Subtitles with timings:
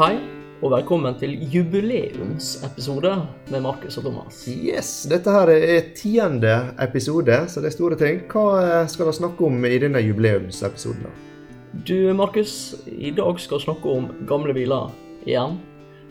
[0.00, 0.14] Hei,
[0.64, 3.10] og velkommen til jubileumsepisode
[3.52, 4.38] med Markus og Thomas.
[4.48, 8.22] Yes, dette her er tiende episode, så det er store ting.
[8.32, 11.04] Hva eh, skal vi snakke om i denne jubileumsepisoden?
[11.04, 11.12] da?
[11.84, 14.88] Du, Markus, i dag skal vi snakke om gamle biler
[15.28, 15.60] igjen.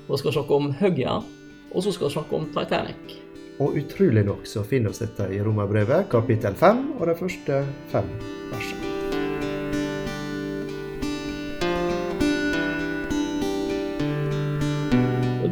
[0.06, 1.26] Og vi skal snakke om Hugger,
[1.74, 3.18] og så skal vi snakke om Titanic.
[3.58, 8.14] Og utrolig nok så finner vi dette i Romerbrevet, kapittel 5, og de første fem
[8.54, 8.79] versene.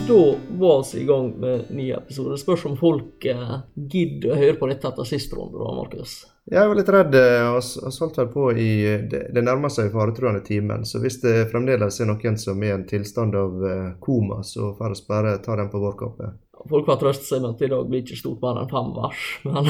[0.07, 2.31] Da var vi i gang med ny episode.
[2.31, 6.13] Det spørs om folk eh, gidder å høre på dette etter sist runde, da, Markus.
[6.47, 7.15] Jeg var litt redd.
[7.15, 8.69] eh, vi holdt vel på i
[9.11, 12.75] Det, det nærmer seg faretruende timen, så hvis det fremdeles er noen som er i
[12.77, 16.29] en tilstand av eh, koma, så får vi bare ta den på vår kappe.
[16.67, 19.25] Folk har trøstet seg med at i dag blir ikke stort mer enn fem vers,
[19.43, 19.67] men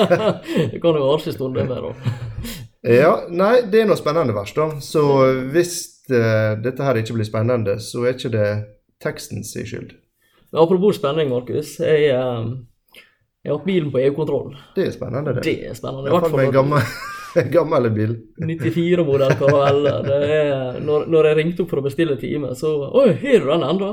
[0.72, 2.56] det kan jo vare en stund, det med, òg.
[2.86, 4.70] Ja, nei, det er noe spennende vers, da.
[4.84, 5.02] Så
[5.52, 5.78] hvis
[6.12, 8.50] uh, dette her ikke blir spennende, så er ikke det
[9.02, 9.92] teksten sin skyld.
[10.52, 11.76] Men apropos spenning, Markus.
[11.82, 12.46] Jeg, eh,
[13.44, 14.54] jeg har hatt bilen på EU-kontroll.
[14.76, 15.42] Det er spennende, det.
[15.46, 16.08] Det er spennende.
[16.08, 16.82] I hvert fall med en gammel,
[17.56, 18.14] gammel bil.
[18.42, 19.92] 94-modell Caravelle.
[20.16, 23.66] Er, når, når jeg ringte opp for å bestille time, så Oi, har du den
[23.68, 23.90] ennå?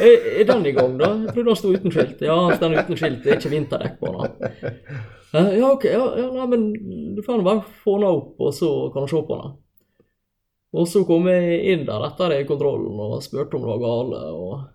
[0.00, 1.10] Er, er den i gang, da?
[1.26, 2.22] Jeg trodde den sto uten skilt.
[2.24, 3.18] Ja, den står uten skilt.
[3.24, 4.54] Det er ikke vinterdekk på den.
[5.34, 5.84] Eh, Ja, ok.
[5.90, 6.62] Ja, ja, nei, men
[7.16, 9.52] du får bare få den opp, og så kan du se på den.
[10.70, 14.20] Og så kom jeg inn der etter i kontrollen og spurte om det var gale.
[14.30, 14.68] og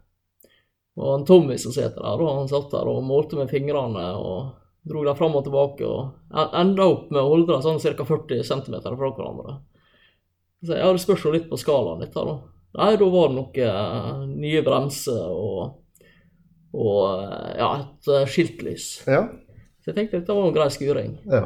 [0.96, 4.54] og han Tommy som sitter der, og han satt der og målte med fingrene og
[4.88, 5.88] dro dem fram og tilbake.
[5.88, 8.06] og Enda opp med å holde dem sånn ca.
[8.08, 9.58] 40 cm fra hverandre.
[10.64, 12.38] Så jeg hadde spørs jo litt på skalaen litt her, da.
[12.76, 15.76] Nei, da var det noen eh, nye bremser og,
[16.76, 18.88] og eh, ja, et eh, skiltlys.
[19.08, 19.22] Ja.
[19.84, 21.20] Så jeg tenkte dette var en grei skuring.
[21.28, 21.46] ja.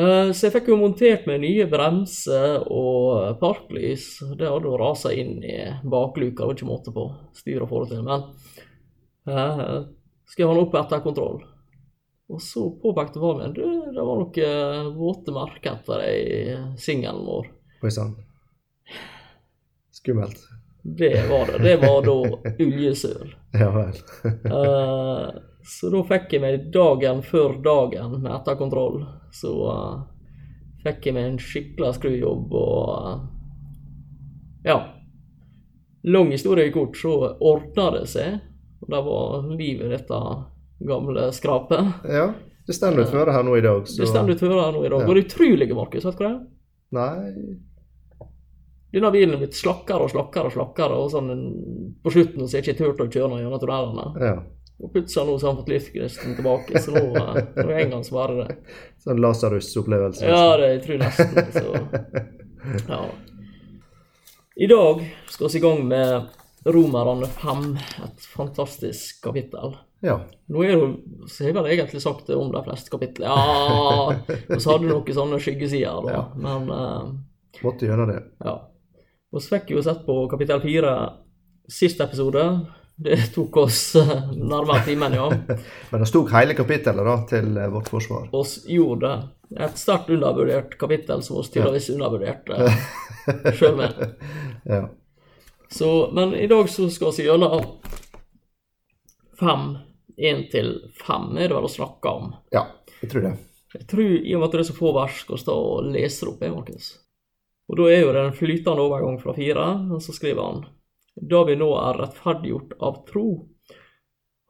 [0.00, 4.06] Eh, Så jeg fikk jo montert med nye bremser og parklys.
[4.38, 7.96] Det hadde jo rasa inn i bakluka, var ikke måte på styr og få det
[7.96, 8.04] til.
[8.06, 8.28] Men
[9.28, 9.80] eh,
[10.30, 11.40] skal jeg ha den opp etter kontroll.
[12.30, 17.48] Og så påpekte faren min du, det var noen våte merker etter i singelen vår.
[17.82, 18.12] Oi sann.
[19.98, 20.38] Skummelt.
[20.82, 21.58] Det var det.
[21.66, 22.14] Det var da
[22.64, 23.34] oljesøl.
[23.58, 23.98] Ja vel.
[25.66, 29.02] Så da fikk jeg meg dagen før dagen med etterkontroll.
[29.34, 30.02] Så uh,
[30.84, 33.18] fikk jeg meg en skikkelig skrujobb og uh,
[34.66, 34.78] Ja.
[36.08, 38.38] Lang historie kort, så ordna det seg.
[38.80, 40.20] Og det var liv i dette
[40.88, 42.06] gamle skrapet.
[42.08, 42.30] Ja.
[42.66, 44.84] Det står ut føre her nå i dag, så Det står ut føre her nå
[44.84, 45.02] i dag.
[45.02, 45.08] Ja.
[45.08, 46.46] Og det utrolige, Markus, vet du hva det er?
[46.90, 47.58] Nei
[48.90, 51.28] Denne bilen er blitt slakkere og slakkere og slakkere, og sånn
[52.02, 54.06] på slutten så har jeg ikke turt å kjøre noe gjennom tunnelene.
[54.18, 54.32] Ja.
[54.80, 57.94] Og plutselig nå så har han fått livsgnisten tilbake, så nå, eh, nå er en
[57.94, 58.76] gang så bare det.
[59.04, 60.24] Sånn Lasarus-opplevelse.
[60.28, 61.66] Ja, det jeg tror nesten så
[62.88, 63.00] ja.
[64.56, 67.62] I dag skal vi i gang med Romerne 5,
[68.04, 69.76] et fantastisk kapittel.
[70.04, 70.18] ja.
[70.50, 73.28] Nå er det så har jeg vel egentlig sagt det om de fleste kapitler.
[73.28, 74.16] Ja,
[74.54, 76.18] og så hadde du noen sånne skyggesider, da.
[76.18, 76.24] Ja.
[76.36, 78.20] Men uh, Måtte gjøre det.
[78.44, 78.58] ja.
[79.30, 80.92] Og så fikk vi jo sett på kapittel 4
[81.70, 82.42] sist episode.
[83.00, 85.28] Det tok oss eh, nærmere timen, ja.
[85.90, 88.26] Men det sto hele kapittelet da til eh, vårt forsvar.
[88.36, 89.62] oss gjorde det.
[89.64, 94.02] Et sterkt undervurdert kapittel som oss tydeligvis undervurderte sjøl med.
[94.68, 94.82] Ja.
[95.72, 97.64] Så, men i dag så skal vi gjennom
[99.40, 99.64] fem,
[100.20, 102.34] én til fem, er det vel å snakke om.
[102.52, 102.66] ja,
[103.00, 103.36] jeg tror det.
[103.78, 105.88] Jeg tror i og med at det er så få vers, skal vi ta og
[105.94, 106.90] lese det opp, jeg, Markus.
[107.70, 110.64] Og da er jo det en flytende overgang fra fire, og så skriver han
[111.20, 113.28] Da vi nå er rettferdiggjort av tro,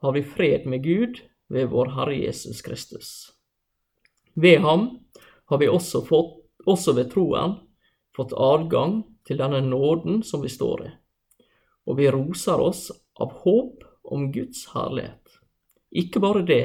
[0.01, 1.19] har vi fred med Gud
[1.51, 3.09] ved vår Herre Jesus Kristus.
[4.33, 4.87] Ved ham
[5.45, 7.57] har vi også, fått, også ved troen
[8.15, 10.91] fått adgang til denne nåden som vi står i,
[11.91, 12.87] og vi roser oss
[13.19, 15.35] av håp om Guds herlighet.
[15.91, 16.63] Ikke bare det,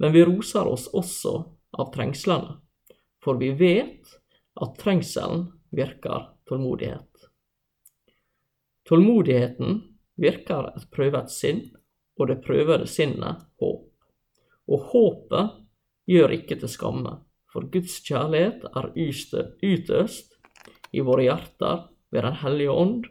[0.00, 1.36] men vi roser oss også
[1.76, 2.56] av trengslene,
[3.20, 4.16] for vi vet
[4.56, 7.15] at trengselen virker tålmodighet.
[8.86, 9.80] Tålmodigheten
[10.20, 11.64] virker et prøvet sinn,
[12.16, 13.88] og det prøvede sinnet håp.
[14.66, 15.58] Og håpet
[16.10, 17.18] gjør ikke til skamme,
[17.52, 20.36] for Guds kjærlighet er utøst
[20.94, 23.04] i våre hjerter ved Den hellige ånd,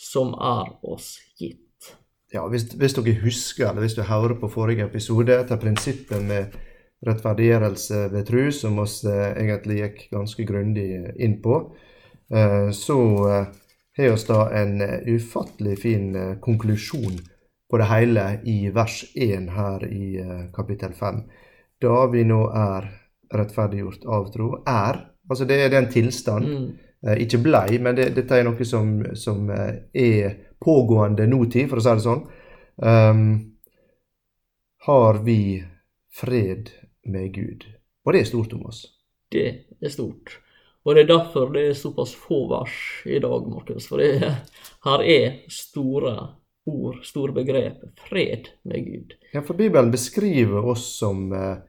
[0.00, 1.92] som er oss gitt.
[2.32, 6.54] Ja, hvis, hvis dere husker, eller hvis du hører på forrige episode, etter prinsippet med
[7.06, 10.86] rettferdiggjørelse ved tru, som vi eh, egentlig gikk ganske grundig
[11.20, 11.58] inn på,
[12.32, 12.98] eh, så
[13.28, 13.50] eh,
[13.96, 17.18] har oss da en eh, ufattelig fin eh, konklusjon
[17.70, 21.22] på det hele i vers 1 her i eh, kapittel 5.
[21.80, 22.90] Da vi nå er
[23.34, 24.52] rettferdiggjort av tro.
[24.66, 25.00] Er,
[25.30, 26.46] altså det er en tilstand.
[26.46, 26.70] Mm.
[27.16, 31.94] ikke blei, men det, dette er noe som, som er pågående nåtid, for å si
[31.96, 32.26] det sånn.
[32.76, 33.22] Um,
[34.84, 35.62] har vi
[36.12, 36.68] fred
[37.08, 37.64] med Gud?
[38.04, 38.82] Og det er stort om oss.
[39.32, 39.46] Det
[39.80, 40.36] er stort.
[40.90, 42.76] Og det er derfor det er såpass få vers
[43.06, 43.84] i dag, Markus.
[43.86, 44.32] For det,
[44.82, 46.14] her er store
[46.66, 47.84] ord, store begrep.
[48.08, 49.12] Fred med Gud.
[49.30, 51.60] Ja, for Bibelen beskriver oss som eh,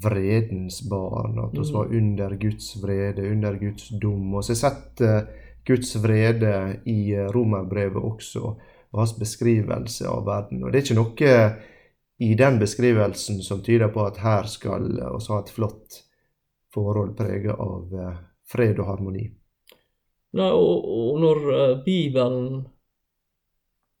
[0.00, 4.32] vredens barn, at vi var under Guds vrede, under Guds dom.
[4.34, 5.20] Og så har jeg sett eh,
[5.68, 6.54] Guds vrede
[6.88, 8.54] i eh, romerbrevet også,
[8.90, 10.64] og hans beskrivelse av verden.
[10.64, 11.36] Og det er ikke noe
[12.24, 16.00] i den beskrivelsen som tyder på at her skal vi ha et flott
[16.72, 18.18] forhold preget av eh,
[18.50, 19.28] fred og harmoni.
[20.38, 22.60] Nei, og, og når eh, Bibelen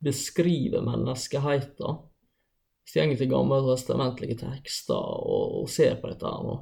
[0.00, 2.00] beskriver menneskeheten,
[2.84, 6.56] hvis du går til gammeltestamentlige tekster og, og, ser på dette, her nå,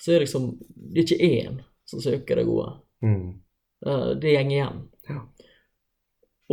[0.00, 2.70] så er det liksom Det er ikke én som søker det gode.
[3.04, 3.40] Mm.
[3.86, 4.82] Eh, det går igjen.
[5.08, 5.20] Ja.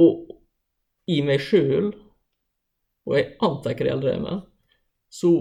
[0.02, 0.32] Og
[1.12, 1.92] i meg sjøl,
[3.08, 4.44] og jeg antar det gjelder det med,
[5.12, 5.32] så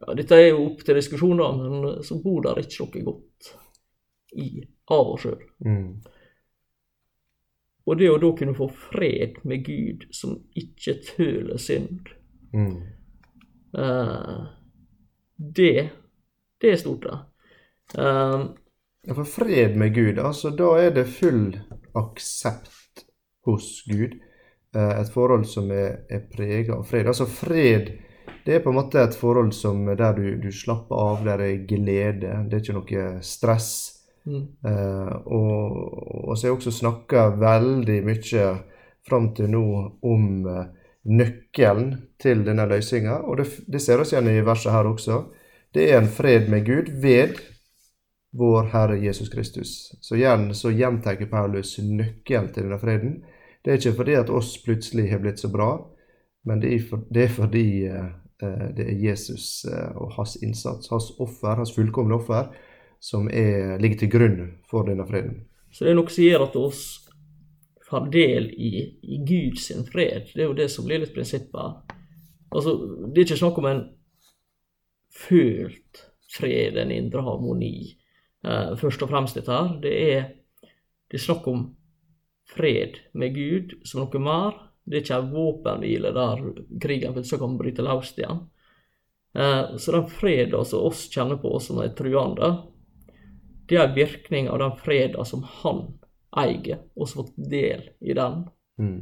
[0.00, 3.50] ja, Dette er jo opp til diskusjoner, men så bor der ikke noe godt
[4.38, 4.48] i
[4.94, 5.40] av oss sjøl.
[5.64, 5.98] Mm.
[7.88, 12.14] Og det å da kunne få fred med Gud som ikke tøler synd,
[12.52, 12.76] Mm.
[13.76, 14.44] eh,
[15.36, 15.90] det,
[16.60, 17.18] det er stort, det.
[17.98, 18.46] Eh,
[19.08, 21.54] Ja, for fred med Gud, altså da er det full
[21.96, 23.04] aksept
[23.46, 24.18] hos Gud.
[24.74, 27.06] Eh, Et forhold som er, er prega av fred.
[27.06, 27.92] Altså fred,
[28.44, 31.48] det er på en måte et forhold som der du, du slapper av, der det
[31.50, 32.34] er glede.
[32.48, 33.70] Det er ikke noe stress.
[34.24, 38.48] mm, Eh, og, og så har jeg også snakka veldig mye
[39.08, 39.64] fram til nå
[40.04, 40.64] om eh,
[41.08, 43.22] nøkkelen til denne løsninga.
[43.24, 45.22] Og det, det ser oss igjen i verset her også.
[45.74, 47.38] Det er en fred med Gud ved
[48.36, 49.94] vår Herre Jesus Kristus.
[50.00, 53.20] Så igjen så gjentar Paulus nøkkelen til denne freden.
[53.64, 55.72] Det er ikke fordi at oss plutselig har blitt så bra,
[56.48, 58.08] men det er, det er fordi eh,
[58.42, 62.48] eh, det er Jesus eh, og hans innsats, hans offer, hans fullkomne offer,
[63.00, 64.40] som er, ligger til grunn
[64.70, 65.44] for denne freden.
[65.70, 66.82] Så det er noe som gjør at oss
[67.88, 68.72] har del i,
[69.02, 70.32] i Guds fred.
[70.34, 71.94] Det er jo det som blir litt prinsippet.
[72.52, 72.74] Altså,
[73.08, 73.82] det er ikke snakk om en
[75.14, 77.96] følt fred, en indre harmoni,
[78.44, 79.74] eh, først og fremst dette her.
[79.82, 80.30] Det er,
[81.08, 81.66] det er snakk om
[82.48, 84.56] fred med Gud som noe mer.
[84.88, 86.44] Det er ikke en våpenhvile der
[86.80, 88.40] krigen plutselig kan bryte løs igjen.
[89.36, 92.50] Eh, så den freden som oss kjenner på som er truende,
[93.68, 95.82] det er en virkning av den freden som han
[96.38, 98.46] eier, og som har fått del i den.
[98.80, 98.98] Mm.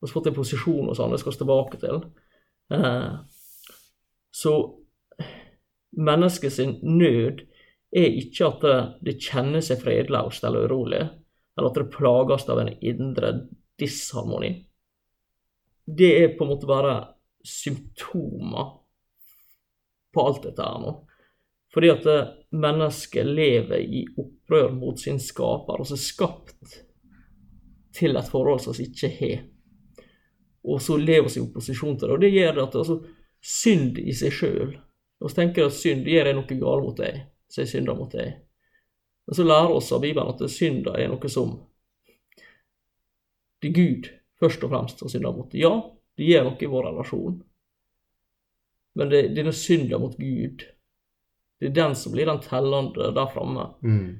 [0.00, 2.00] Og fått en posisjon hos han, det skal vi tilbake til.
[2.70, 3.12] Eh,
[4.30, 4.54] så
[5.96, 7.42] mennesket sin nød
[7.96, 11.02] er ikke at det, det kjenner seg fredløst eller urolig,
[11.56, 13.32] eller at det plages av en indre
[13.80, 14.52] disharmoni.
[15.86, 16.94] Det er på en måte bare
[17.46, 18.72] symptomer
[20.14, 20.94] på alt dette her nå.
[21.74, 26.80] Fordi at eh, mennesket lever i opprør mot sin skaper, altså skapt
[27.96, 29.44] til et forhold som vi ikke har.
[30.66, 32.16] Og så lever vi i opposisjon til det.
[32.16, 32.98] Og det gjør det at altså,
[33.44, 34.74] synd i seg sjøl
[35.22, 38.34] Vi tenker at synd gjør jeg noe galt mot deg, så jeg synder mot deg.
[39.26, 41.54] Men så lærer oss av Bibelen at synda er noe som
[43.62, 44.08] det er Gud
[44.40, 45.54] først og fremst av synda mot.
[45.56, 45.72] Ja,
[46.16, 47.36] det gjør noe i vår relasjon,
[48.96, 50.64] men det, denne synda mot Gud,
[51.60, 53.70] det er den som blir den tellende der framme.
[53.84, 54.18] Mm.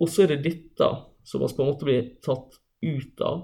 [0.00, 0.88] Og så er det dette
[1.28, 3.42] som vi på en måte blir tatt ut av.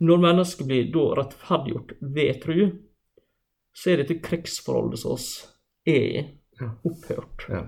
[0.00, 2.60] Når mennesket blir da rettferdiggjort ved tru,
[3.76, 5.28] så er dette krigsforholdet som oss
[5.88, 6.22] er i,
[6.60, 6.70] Ja.
[6.84, 7.44] opphørt.
[7.48, 7.66] Ja.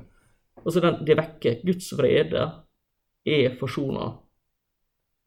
[0.64, 1.60] Altså den, det vekker.
[1.64, 2.42] Guds vrede
[3.24, 4.10] er forsona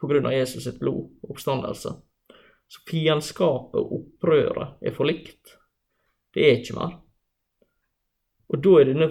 [0.03, 1.93] av Jesus sitt blod og oppstandelse.
[2.67, 5.55] Så fiendskapet og opprøret er forlikt.
[6.33, 6.97] Det er ikke mer.
[8.51, 9.09] Og da er denne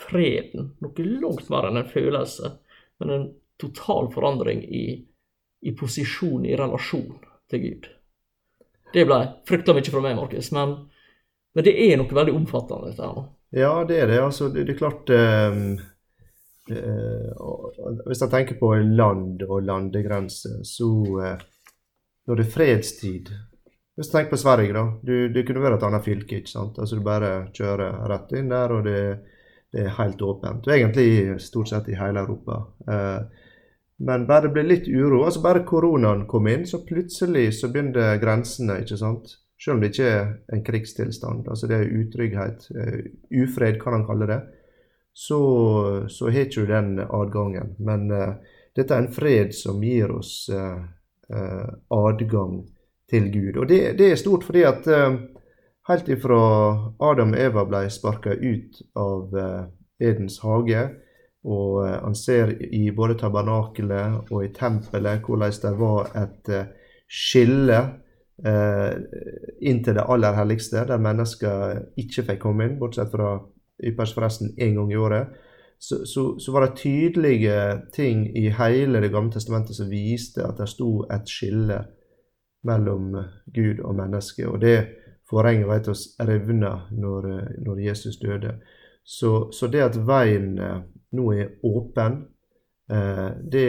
[0.00, 2.52] freden noe langt mer enn en følelse,
[3.00, 3.26] men en
[3.60, 4.86] total forandring i,
[5.62, 7.16] i posisjon, i relasjon
[7.50, 7.88] til Gud.
[8.92, 10.76] Det ble frykta mye fra meg, Markus, men,
[11.56, 13.26] men det er noe veldig omfattende, dette her nå.
[13.56, 14.20] Ja, det er det.
[14.20, 15.60] Altså, det, det er klart og
[16.66, 20.88] Hvis jeg tenker på land og landegrenser, så
[21.22, 21.44] eh,
[22.26, 23.30] Når det er fredstid
[23.94, 24.84] Hvis jeg tenker på Sverige, da.
[25.02, 26.40] Du, det kunne vært et annet fylke.
[26.40, 26.78] ikke sant?
[26.78, 29.00] Altså Du bare kjører rett inn der, og det,
[29.72, 30.66] det er helt åpent.
[30.66, 32.64] Og egentlig stort sett i hele Europa.
[32.90, 33.44] Eh,
[33.96, 35.24] men bare det ble litt uro.
[35.24, 39.38] altså Bare koronaen kom inn, så plutselig så begynte grensene, ikke sant.
[39.56, 41.48] Selv om det ikke er en krigstilstand.
[41.48, 42.98] altså Det er utrygghet, eh,
[43.42, 44.40] ufred kan han kalle det.
[45.16, 45.40] Så,
[46.08, 47.72] så har ikke du den adgangen.
[47.80, 48.34] Men uh,
[48.76, 50.82] dette er en fred som gir oss uh,
[51.32, 52.58] uh, adgang
[53.08, 53.56] til Gud.
[53.62, 54.88] Og det, det er stort fordi at
[55.86, 56.38] helt ifra
[57.06, 59.36] Adam og Eva ble sparka ut av
[60.02, 60.80] Edens hage,
[61.46, 66.50] og han ser i både tabernakelet og i tempelet hvordan det var et
[67.06, 67.78] skille
[68.44, 68.94] eh,
[69.60, 73.36] inn til det aller helligste, der mennesker ikke fikk komme inn, bortsett fra
[73.84, 75.34] ypperst forresten én gang i året,
[75.78, 80.56] så, så, så, var det tydelige ting i hele Det gamle testamentet som viste at
[80.58, 81.82] det sto et skille
[82.64, 83.12] mellom
[83.54, 84.48] Gud og menneske.
[84.48, 84.78] Og det
[85.30, 87.28] forhenget vet oss revna når,
[87.64, 88.56] når, Jesus døde.
[89.04, 90.80] Så, så, det at veien eh,
[91.12, 92.24] nå er åpen,
[92.90, 93.68] eh, det,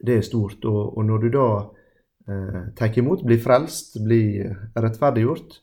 [0.00, 0.64] det, er stort.
[0.64, 1.48] Og, og når du da
[2.30, 5.60] eh, tar imot, blir frelst, blir rettferdiggjort,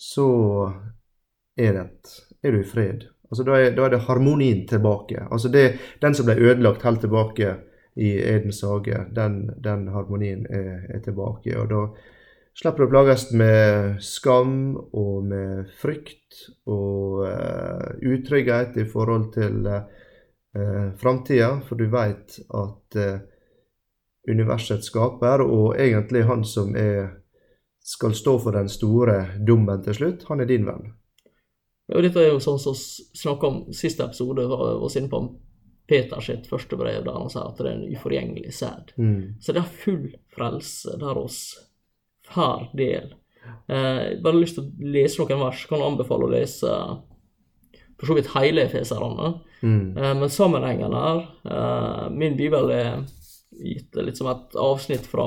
[0.00, 0.30] så
[1.60, 3.08] er det et er du i fred.
[3.30, 5.26] Altså, da, er, da er det harmonien tilbake.
[5.30, 5.66] Altså det,
[6.02, 7.54] Den som ble ødelagt helt tilbake
[7.96, 11.54] i Edens hage, den, den harmonien er, er, tilbake.
[11.58, 11.84] Og da
[12.58, 19.66] slipper du å plages med skam og med frykt og uh, utrygghet i forhold til
[19.66, 23.18] uh, framtida, for du veit at uh,
[24.30, 27.10] universets skaper, og egentlig han som er,
[27.82, 30.90] skal stå for den store dommen til slutt, han er din venn.
[31.90, 35.24] Og dette er jo sånn som vi snakka om siste episode, var oss inne på
[35.90, 38.92] Peter sitt første brev, der han sier at det er en uforgjengelig sæd.
[38.94, 39.40] Mm.
[39.42, 41.40] Så det er full frelse der oss
[42.30, 43.14] får del.
[43.66, 45.64] Eh, bare lyst til å lese noen vers.
[45.66, 46.74] Kan anbefale å lese
[48.00, 49.32] for så vidt hele Efeserne.
[49.60, 49.96] Mm.
[49.96, 53.02] Eh, men sammenhengen her eh, Min bibel er
[53.60, 55.26] gitt litt som et avsnitt fra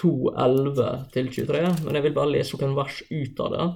[0.00, 3.66] 2.11 til 23, men jeg vil bare lese noen vers ut av det.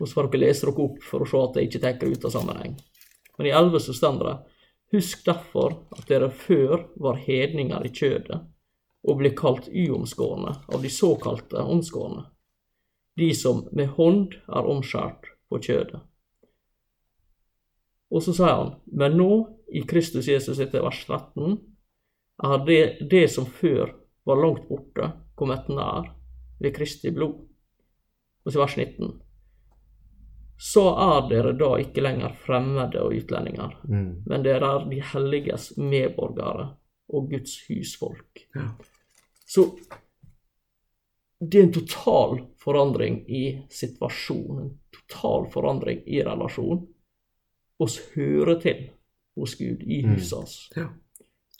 [0.00, 2.26] Og så får dere lese dere opp for å se at jeg ikke tenker ut
[2.26, 2.74] av sammenheng.
[3.38, 4.34] Men i 11 så står det
[4.94, 8.40] Husk derfor at dere før var hedninger i kjødet,
[9.04, 12.22] og ble kalt uomskårne av de såkalte omskårne,
[13.18, 16.00] de som med hånd er omskjært på kjødet.
[18.14, 19.30] Og så sier han, men nå,
[19.74, 21.58] i Kristus Jesus etter vers 13,
[22.44, 23.90] er det, det som før
[24.26, 26.12] var langt borte, kommet nær
[26.62, 27.40] ved Kristi blod.
[28.44, 29.23] Og så vers 19
[30.56, 34.08] så er dere da ikke lenger fremmede og utlendinger, mm.
[34.26, 36.70] men dere er de helliges medborgere
[37.14, 38.46] og Guds husfolk.
[38.54, 38.68] Ja.
[39.46, 39.66] Så
[41.50, 46.86] det er en total forandring i situasjonen, en total forandring i relasjonen.
[47.82, 48.86] Oss hører til
[49.36, 50.14] hos Gud, i mm.
[50.14, 50.58] huset hans.
[50.76, 50.82] Mm.
[50.82, 50.88] Ja.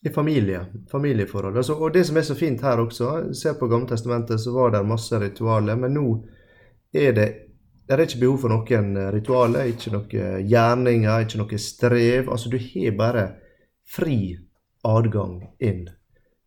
[0.05, 1.57] I familie, familieforhold.
[1.57, 4.75] Altså, og det som er så fint her også, se på Gamle Testamentet, så var
[4.75, 6.09] det masse ritualer, men nå
[6.93, 7.29] er det
[7.85, 12.33] det er ikke behov for noen eh, ritualer, ikke noen gjerninger, ikke noe strev.
[12.33, 13.25] Altså, du har bare
[13.85, 14.19] fri
[14.88, 15.87] adgang inn.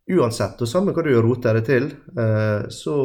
[0.08, 0.58] Uansett.
[0.58, 2.96] Og samme hva du roter det til, eh, så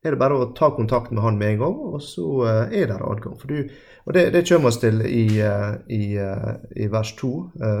[0.00, 2.92] er det bare å ta kontakt med han med en gang, og så eh, er
[2.92, 3.40] det adgang.
[3.48, 3.56] Du,
[4.04, 5.24] og det, det kommer vi til i,
[5.92, 7.32] i, i vers 2,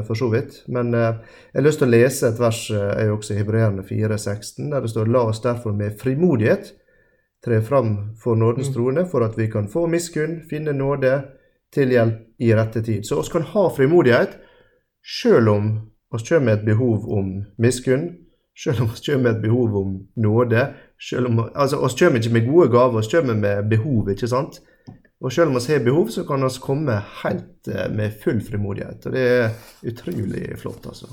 [0.06, 0.60] for så vidt.
[0.68, 1.16] Men jeg
[1.56, 5.08] har lyst til å lese et vers jeg også i Hebreerne 4,16, der det står
[5.10, 6.74] La oss derfor med frimodighet
[7.44, 11.22] tre fram for nådens troende trone for at vi kan få miskunn, finne nåde
[11.72, 13.06] til hjelp i rette tid.
[13.06, 14.38] Så oss kan ha frimodighet
[15.02, 15.70] sjøl om
[16.10, 18.08] oss kommer med et behov om miskunn,
[18.54, 20.66] sjøl om oss kommer med et behov om nåde.
[21.16, 24.60] Om, altså, oss kommer ikke med gode gaver, oss kommer med behov, ikke sant?
[25.20, 29.06] Og selv om vi har behov, så kan vi komme helt eh, med full frimodighet.
[29.06, 29.50] Og det er
[29.84, 31.10] utrolig flott, altså.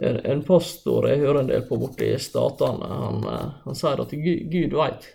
[0.00, 4.00] En, en pastor jeg hører en del på borte i Statene, han, eh, han sier
[4.00, 5.10] at Gud, Gud veit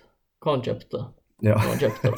[0.45, 1.01] hva han kjøpte.
[1.43, 1.57] Ja.
[1.59, 2.11] Han, kjøpte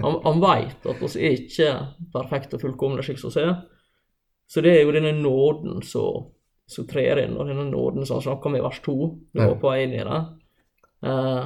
[0.00, 1.72] han, han vet at vi er ikke
[2.14, 3.58] perfekte og fullkomne slik som vi er.
[4.48, 8.50] Så det er jo denne nåden som trer inn, og denne nåden som han snakker
[8.50, 8.96] om i vers 2,
[9.32, 10.20] du var på vei inn i det.
[11.04, 11.44] Eh,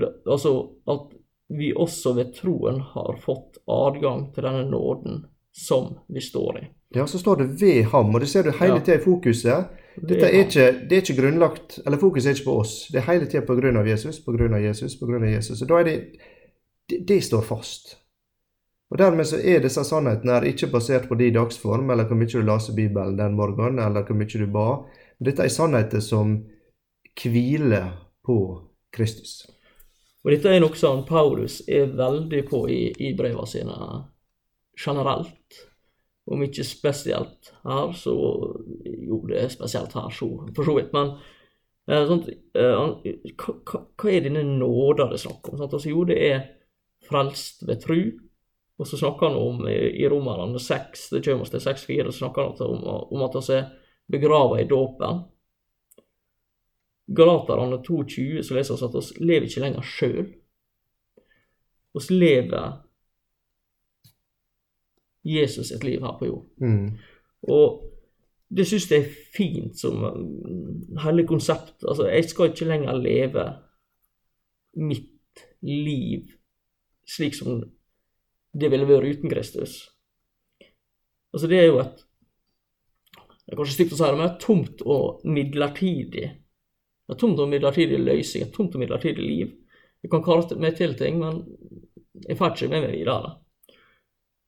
[0.00, 0.52] det, altså
[0.90, 1.14] at
[1.48, 6.64] vi også ved troen har fått adgang til denne nåden som vi står i.
[6.98, 9.66] Ja, så står det 'ved ham', og det ser du hele tida i fokuset.
[9.96, 12.74] Dette er ikke, det er ikke grunnlagt, eller Fokuset er ikke på oss.
[12.92, 13.84] Det er hele tida pga.
[13.86, 14.58] Jesus, pga.
[14.60, 15.20] Jesus, pga.
[15.24, 15.58] Jesus.
[15.58, 15.96] Så da er det,
[16.90, 17.96] det, det står fast.
[18.90, 22.30] Og Dermed så er disse sannhetene her ikke basert på din dagsform, eller hvor mye
[22.30, 24.68] du leser Bibelen den morgenen, eller hvor mye du ba.
[25.18, 26.36] Dette er sannheter som
[27.16, 27.88] hviler
[28.26, 28.38] på
[28.92, 29.46] Kristus.
[30.24, 33.76] Og Dette er noe som Paulus er veldig på i, i brevene sine
[34.76, 35.64] generelt
[36.26, 38.14] om ikke spesielt her, så
[39.06, 40.92] Jo, det er spesielt her, for så vidt.
[40.92, 41.12] Men
[41.88, 45.60] eh, sånt, eh, hva, hva, er denne nåda det er snakk om?
[45.62, 46.40] Altså, jo, det er
[47.06, 48.00] frelst ved tru.
[48.76, 52.18] Og så snakker han om i, i Romerne 6, det kommer oss til 6-4, så
[52.18, 52.82] snakker han om,
[53.14, 53.70] om at vi er
[54.12, 55.22] begrava i dåpen.
[57.16, 60.26] Galaterne 2,20 så leser vi at vi lever ikke lenger sjøl.
[61.96, 62.82] Vi lever
[65.26, 66.46] Jesus sitt liv her på jord.
[66.62, 66.96] Mm.
[67.52, 67.82] Og
[68.56, 70.04] det syns jeg er fint som
[71.02, 71.80] hele konsept.
[71.82, 73.46] Altså, jeg skal ikke lenger leve
[74.76, 76.30] mitt liv
[77.06, 77.62] slik som
[78.56, 79.78] det ville vært uten Kristus.
[81.34, 82.02] Altså, det er jo et
[83.46, 86.24] Det er kanskje stygt å si det, men et tomt og midlertidig
[87.06, 89.52] et tomt og midlertidig løsning, et tomt og midlertidig liv.
[90.02, 91.44] Jeg kan kalle meg til ting, men
[92.26, 93.36] jeg får ikke med meg videre.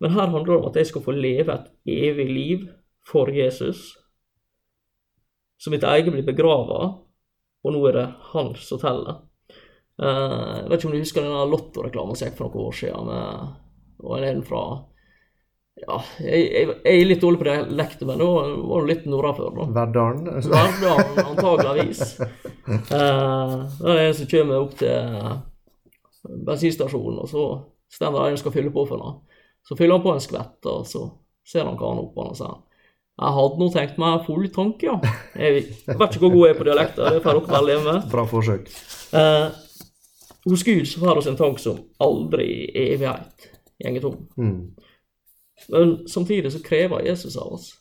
[0.01, 2.67] Men her handler det om at jeg skal få leve et evig liv
[3.09, 3.97] for Jesus.
[5.59, 6.83] Så mitt eget blir begrava,
[7.65, 9.25] og nå er det han som teller.
[9.99, 13.09] Uh, jeg vet ikke om du husker denne Lotto-reklamen som gikk for noen år siden,
[13.11, 13.57] med,
[14.07, 14.63] og en fra
[15.79, 18.29] ja, jeg, jeg, jeg, er litt dårlig på dialekt, men nå
[18.71, 19.59] var det litt nordafor.
[19.75, 20.31] Verdalen?
[20.51, 22.17] Verdalen, antageligvis.
[22.67, 27.45] Uh, det er en som kommer opp til bensinstasjonen, og så
[27.95, 29.38] stemmer det en skal fylle på for noe.
[29.69, 31.05] Så fyller han på en skvett, og så
[31.49, 32.57] ser han karen opp og sier
[33.19, 35.15] jeg hadde nå tenkt meg full tanke, ja.
[35.35, 38.05] Jeg vet ikke hvor god jeg er på dialekter, det får dere vel leve med.
[38.13, 38.69] Bra forsøk.
[39.19, 39.47] Eh,
[40.47, 43.49] hos Gud så får vi en tank som aldri i evighet
[43.83, 44.21] går tom.
[44.39, 44.61] Mm.
[45.75, 47.73] Men samtidig så krever Jesus av oss.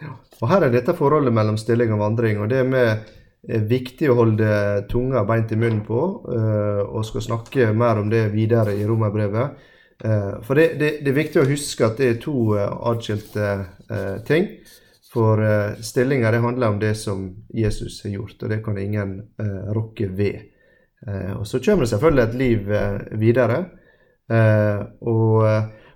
[0.00, 0.12] Ja.
[0.42, 3.08] Og her er dette forholdet mellom stilling og vandring, og det med
[3.46, 4.48] er viktig å holde
[4.90, 9.72] tunga beint i munnen på, uh, og skal snakke mer om det videre i romerbrevet.
[10.04, 14.24] Uh, for det, det, det, er viktig å huske at det er to adskilte atskilte
[14.28, 14.50] ting.
[15.16, 15.40] For
[15.80, 17.22] stillinger det handler om det som
[17.54, 19.14] Jesus har gjort, og det kan ingen
[19.72, 20.42] rokke ved.
[21.38, 22.68] og så kommer det selvfølgelig et liv
[23.16, 23.60] videre.
[25.00, 25.46] og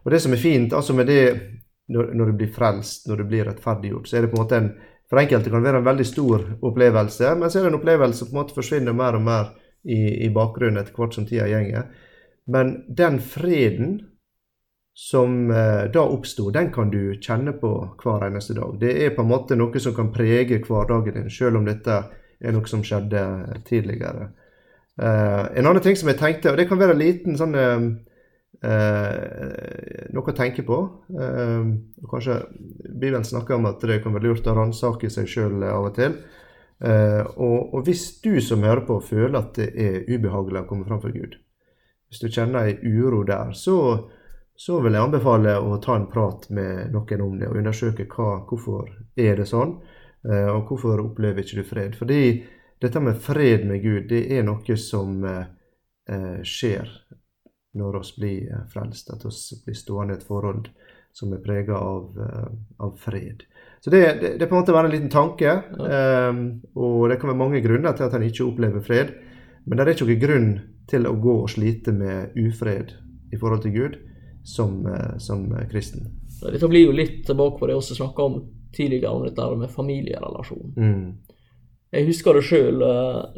[0.04, 1.25] og det som er fint altså med det
[1.90, 4.61] når, når du blir frelst, når du blir rettferdiggjort, så er det på en måte
[4.61, 4.73] en
[5.11, 8.18] For enkelte kan det være en veldig stor opplevelse, men så er det en opplevelse
[8.20, 9.48] som på en måte forsvinner mer og mer
[9.83, 11.88] i, i bakgrunnen etter hvert som tida gjenger.
[12.51, 13.99] Men den freden
[14.97, 18.75] som eh, da oppsto, den kan du kjenne på hver eneste dag.
[18.81, 22.03] Det er på en måte noe som kan prege hverdagen din, selv om dette
[22.41, 23.23] er noe som skjedde
[23.69, 24.31] tidligere.
[25.01, 27.89] Eh, en annen ting som jeg tenkte, og det kan være en liten sånn eh,
[28.61, 30.79] Eh, noe å tenke på.
[31.17, 31.71] Eh,
[32.11, 32.43] kanskje
[32.91, 36.19] Bibelen snakker om at det kan være lurt å ransake seg sjøl av og til.
[36.81, 40.89] Eh, og, og, hvis du som hører på, føler at det er ubehagelig å komme
[40.89, 41.39] fram for Gud,
[42.11, 43.77] hvis du kjenner ei uro der, så,
[44.59, 48.40] så, vil jeg anbefale å ta en prat med noen om det, og undersøke hva,
[48.49, 49.77] hvorfor er det sånn,
[50.27, 51.94] eh, og hvorfor opplever ikke du fred.
[51.99, 52.23] Fordi
[52.83, 55.46] dette med fred med Gud, det er noe som eh,
[56.11, 56.90] eh skjer
[57.79, 60.66] når oss blir eh, frelst, at oss blir stående i et forhold
[61.14, 62.18] som er prega av,
[62.79, 63.42] av, fred.
[63.83, 65.87] Så det, det, det, på en måte bare en liten tanke, ja.
[65.87, 66.42] eh,
[66.75, 69.14] og det kan være mange grunner til at en ikke opplever fred.
[69.66, 70.53] Men det er ikke noen grunn
[70.90, 72.94] til å gå og slite med ufred
[73.31, 73.98] i forhold til Gud
[74.46, 76.09] som, uh, som kristen.
[76.40, 78.40] Dette blir jo litt tilbake på det vi snakka om
[78.74, 80.74] tidligere, om dette med familierelasjon.
[80.76, 81.05] Mm.
[81.90, 82.85] Jeg husker det sjøl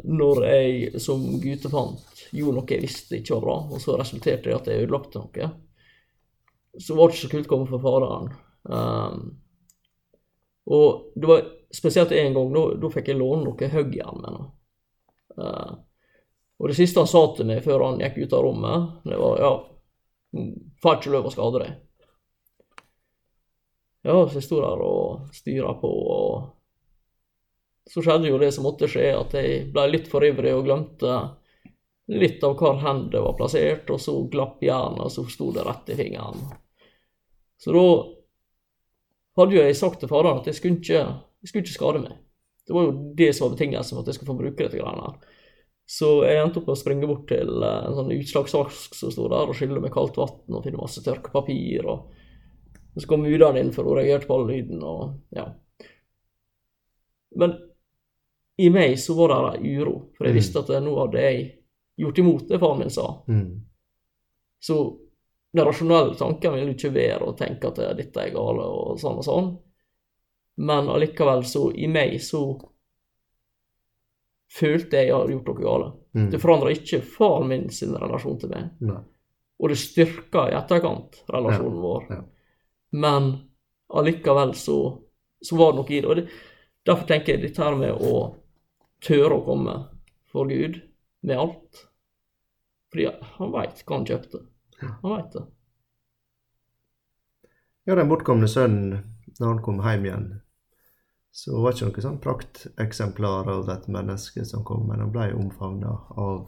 [0.05, 4.53] når jeg som guttefant gjorde noe jeg visste ikke var bra, og så resulterte det
[4.53, 5.49] i at jeg ødelagte noe.
[6.81, 8.29] Så var det ikke så kult å komme for faderen.
[8.63, 9.23] Um,
[10.73, 14.47] og det var spesielt én gang, da, fikk jeg låne noe hoggjern.
[15.37, 15.73] Uh,
[16.59, 19.41] og det siste han sa til meg før han gikk ut av rommet, det var
[19.41, 19.53] ja,
[20.83, 21.79] får ikke lov å skade deg.
[24.03, 28.89] Ja, så jeg sto der og styra på, og så skjedde jo det som måtte
[28.91, 31.21] skje, at jeg ble litt for ivrig og glemte
[32.11, 35.93] litt av hvor hendene var plassert, og så glapp jernet, og så sto det rett
[35.93, 36.43] i fingeren.
[37.63, 37.85] Så da
[39.39, 41.05] hadde jo jeg sagt til faderen at jeg skulle ikke,
[41.43, 42.19] jeg skulle ikke skade meg.
[42.67, 45.07] Det var jo det som var betingelsen for at jeg skulle få bruke dette greiene
[45.07, 45.39] her.
[45.93, 49.49] Så jeg endte opp med å springe bort til en sånn utslagsvask som sto der,
[49.49, 51.85] og skylle med kaldt vann og finne masse tørkepapir.
[51.85, 52.07] og,
[52.95, 55.51] og Så kom mudene inn, for hun reagerte på all lyden, og ja.
[57.37, 57.53] Men
[58.57, 60.39] i meg så var det uro, for jeg mm.
[60.39, 61.45] visste at nå hadde jeg
[62.01, 63.07] gjort imot det faren min sa.
[63.29, 63.47] Mm.
[64.63, 64.79] Så
[65.53, 69.27] den rasjonelle tanken ville ikke være å tenke at dette er gale og sånn og
[69.27, 69.49] sånn,
[70.65, 72.45] men allikevel så i meg så
[74.53, 75.97] følte jeg hadde gjort noe galt.
[76.13, 76.29] Mm.
[76.29, 78.69] Det forandra ikke faren min sin relasjon til meg.
[78.85, 78.99] Nei.
[79.63, 81.83] Og det styrka i etterkant relasjonen ja.
[81.87, 82.05] vår.
[82.11, 82.19] Ja.
[83.03, 83.29] Men
[83.93, 84.77] allikevel så,
[85.41, 86.09] så, var det noe i det.
[86.09, 86.27] Og det,
[86.85, 88.13] derfor tenker jeg dette her med å
[89.03, 89.77] tørre å komme
[90.33, 90.81] for Gud
[91.25, 91.83] med alt.
[92.93, 94.45] Fordi han veit hva han kjøpte.
[94.83, 95.43] Han veit det.
[97.87, 98.99] ja, den bortkomne sønnen,
[99.39, 100.27] når han kom hjem igjen,
[101.33, 105.95] så var ikke noe sånn prakteksemplar av et menneske som kom, men han ble omfavna
[106.21, 106.43] av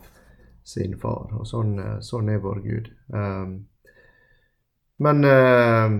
[0.65, 1.31] sin far.
[1.39, 2.91] Og sånn, eh, sånn er vår Gud.
[3.09, 3.55] Um,
[5.01, 5.97] men uh,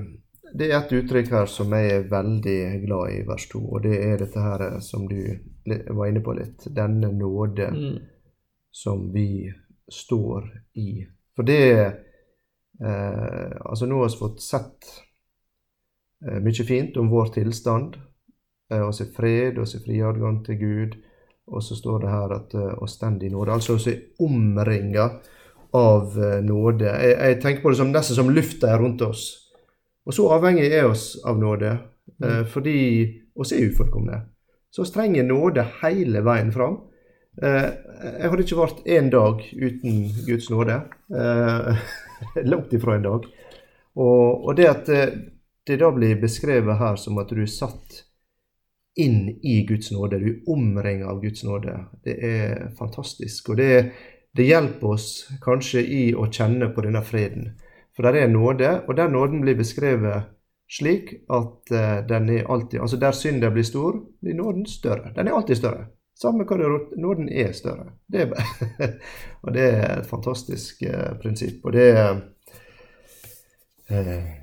[0.53, 3.97] det er et uttrykk her som jeg er veldig glad i, vers 2, og det
[4.05, 5.19] er dette her som du
[5.65, 6.69] var inne på litt.
[6.69, 7.99] Denne nåde Mm.
[8.71, 9.51] som vi
[9.91, 10.45] står
[10.77, 11.05] i.
[11.35, 11.85] For det
[12.85, 14.93] uh, Altså, nå har vi fått sett
[16.27, 17.97] uh, mye fint om vår tilstand.
[18.69, 18.81] Er
[19.13, 20.95] fred, er fri adgang til Gud.
[21.47, 23.53] Og så står det her at eh, oss i nåde.
[23.53, 25.09] Altså å se omringa
[25.77, 26.85] av eh, nåde.
[26.89, 29.27] Jeg, jeg tenker på det som nesten som lufta er rundt oss.
[30.05, 31.71] Og så avhengig er oss av nåde,
[32.21, 32.45] mm.
[32.53, 32.79] fordi
[33.41, 34.19] oss er ufullkomne.
[34.69, 36.75] Så vi trenger nåde hele veien fram.
[37.41, 40.77] Jeg hadde ikke vært én dag uten Guds nåde.
[42.51, 43.25] Langt ifra en dag.
[43.97, 44.93] Og, og det at
[45.65, 48.04] det da blir beskrevet her som at du er satt
[48.95, 51.75] inn i Guds nåde, du er omringet av Guds nåde,
[52.07, 53.49] det er fantastisk.
[53.51, 53.71] Og det,
[54.35, 55.09] det hjelper oss
[55.43, 57.51] kanskje i å kjenne på denne freden.
[57.95, 60.31] For der er nåde, og den nåden blir beskrevet
[60.71, 65.13] slik at eh, den er alltid Altså der synden blir stor, blir nåden større.
[65.15, 65.85] Den er alltid større.
[66.15, 67.91] Samme hva det er, nåden er større.
[68.07, 68.29] Det er,
[69.43, 71.65] og det er et fantastisk eh, prinsipp.
[71.65, 72.15] Og det eh,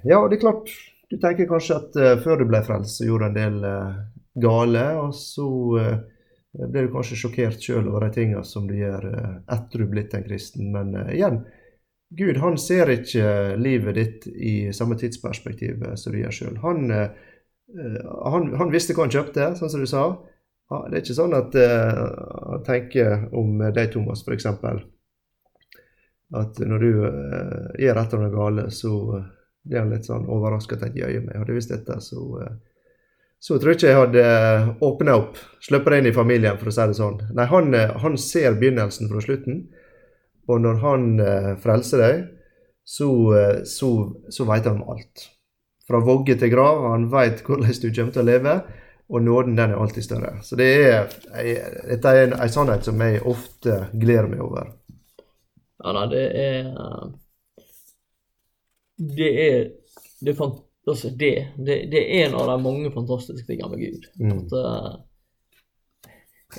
[0.04, 0.70] Ja, det er klart,
[1.10, 3.64] du tenker kanskje at før du ble frelst, så gjorde du en del
[4.34, 5.48] gale, og så
[5.80, 5.98] eh,
[6.68, 9.92] ble du kanskje sjokkert sjøl over de tinga som du gjør eh, etter du er
[9.92, 10.70] blitt en kristen.
[10.74, 11.42] Men eh, igjen,
[12.16, 16.58] Gud han ser ikke livet ditt i samme tidsperspektiv som du gjør sjøl.
[16.60, 20.02] Han, han, han visste hva han kjøpte, sånn som du sa.
[20.68, 24.44] Det er ikke sånn at han tenker om deg, Thomas, f.eks.
[26.36, 27.16] At når du gjør
[27.72, 28.92] et eller annet gale, så
[29.64, 32.28] blir han litt sånn overraska og tenker jøye meg, hadde jeg visst dette, så
[33.42, 34.26] så tror jeg ikke jeg hadde
[34.86, 37.18] åpna opp, sluppet inn i familien, for å si det sånn.
[37.34, 39.64] Nei, han, eh, han ser begynnelsen fra slutten,
[40.50, 42.22] og når han eh, frelser deg,
[42.86, 43.90] så, eh, så,
[44.30, 45.26] så vet han alt.
[45.88, 48.56] Fra vogge til grav, han vet hvordan du kommer til å leve,
[49.12, 50.36] og nåden den er alltid større.
[50.46, 51.10] Så det er,
[51.90, 54.70] dette er en, en sannhet som jeg ofte gleder meg over.
[55.82, 57.06] Ja, nei, det er eh,
[59.02, 59.62] Det er
[60.22, 60.38] det, er
[60.88, 64.08] altså det, det, det er en av de mange fantastiske tingene med Gud.
[64.18, 64.32] Mm.
[64.38, 65.00] At uh,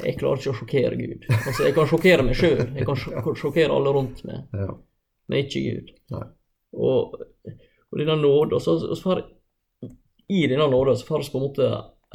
[0.04, 1.28] jeg klarer ikke å sjokkere Gud.
[1.30, 4.72] Altså, jeg kan sjokkere meg sjøl, jeg kan sjo- sjokkere alle rundt meg, Ja.
[5.30, 5.92] men ikke Gud.
[6.16, 6.24] Nei.
[6.74, 7.20] Og,
[7.92, 9.20] og denne nåde, og så, og så har,
[10.34, 11.68] I denne nåde så får vi på en måte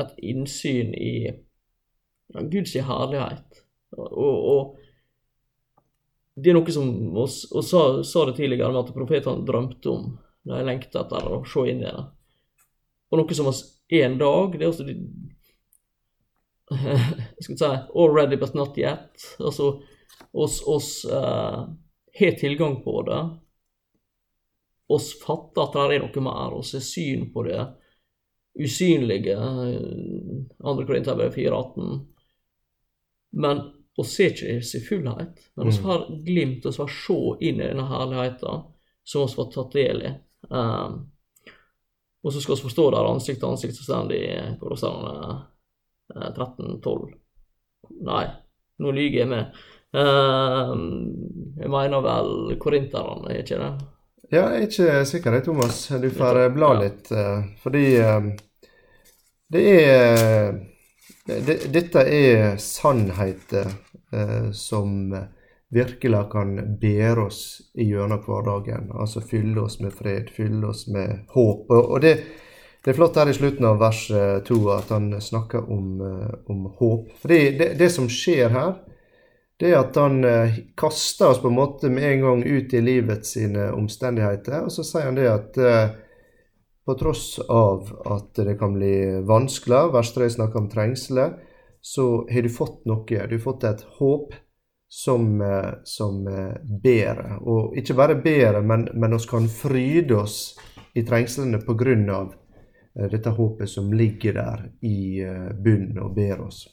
[0.02, 3.62] et innsyn i ja, Guds herlighet.
[3.94, 4.60] Og, og
[6.38, 10.10] det er noe som oss, og sa, sa det tidligere at profetene drømte om.
[10.48, 12.04] De lengta etter å se inn i det.
[13.10, 14.94] Og noe som oss en dag Det er også de,
[16.68, 19.22] jeg skal si already but not yet.
[19.40, 19.70] Altså
[20.32, 21.64] oss, oss uh,
[22.18, 23.20] har tilgang på det.
[24.92, 26.56] Oss fatter at det er noe mer.
[26.58, 27.60] Oss har syn på det
[28.58, 29.36] usynlige.
[29.36, 30.86] eh, 2.
[30.88, 32.06] Korinterbrev 4,18.
[33.38, 33.60] Men
[33.98, 35.42] oss ser ikke i fullhet.
[35.56, 35.84] Men oss Mm.
[35.84, 38.64] har glimt, oss får se inn i denne herligheten
[39.04, 40.14] som oss får tatt del i.
[40.48, 40.98] Um,
[42.24, 44.30] og så skal vi forstå der ansikt til ansikt, så står det i
[44.60, 45.12] Kolosserne
[46.16, 47.04] eh, 13-12.
[48.08, 48.24] Nei,
[48.82, 49.60] nå lyver jeg med.
[49.94, 50.82] Um,
[51.56, 53.70] jeg mener vel korinterne, er ikke det?
[54.28, 55.86] Ja, jeg er ikke sikker, Thomas.
[56.02, 57.12] Du får eh, bla litt.
[57.12, 58.28] eh, Fordi eh,
[59.48, 60.58] det er
[61.28, 63.70] det, Dette er sannheter
[64.12, 65.12] eh, som
[65.74, 67.40] virkelig kan bære oss
[67.76, 68.90] gjennom hverdagen.
[68.94, 71.70] Altså fylle oss med fred, fylle oss med håp.
[71.70, 72.14] Og det,
[72.84, 76.34] det er flott her i slutten av vers eh, to at han snakker om, eh,
[76.48, 77.12] om håp.
[77.20, 78.74] For det, det som skjer her,
[79.60, 82.84] det er at han eh, kaster oss på en måte med en gang ut i
[82.84, 83.36] livets
[83.74, 84.62] omstendigheter.
[84.64, 85.64] Og så sier han det at
[86.88, 91.34] på tross av at det kan bli vanskelig, vers 3 snakker om trengsler,
[91.84, 93.04] så har du fått noe.
[93.04, 94.32] Du har fått et håp
[94.88, 96.22] som, eh, som
[96.82, 97.38] bedre.
[97.44, 100.58] Og ikke bare bedre, men, men oss kan fryde oss
[100.96, 101.60] i trengslene
[102.10, 102.32] av
[102.98, 106.66] eh, dette håpet som ligger der i eh, bunnen og ber oss.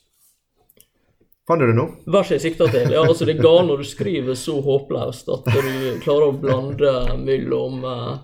[1.46, 1.84] Fant du det nå?
[2.10, 5.68] Verset jeg sikter til, ja, altså det går når du skriver så håpløst at du
[6.02, 8.16] klarer å blande mellom eh,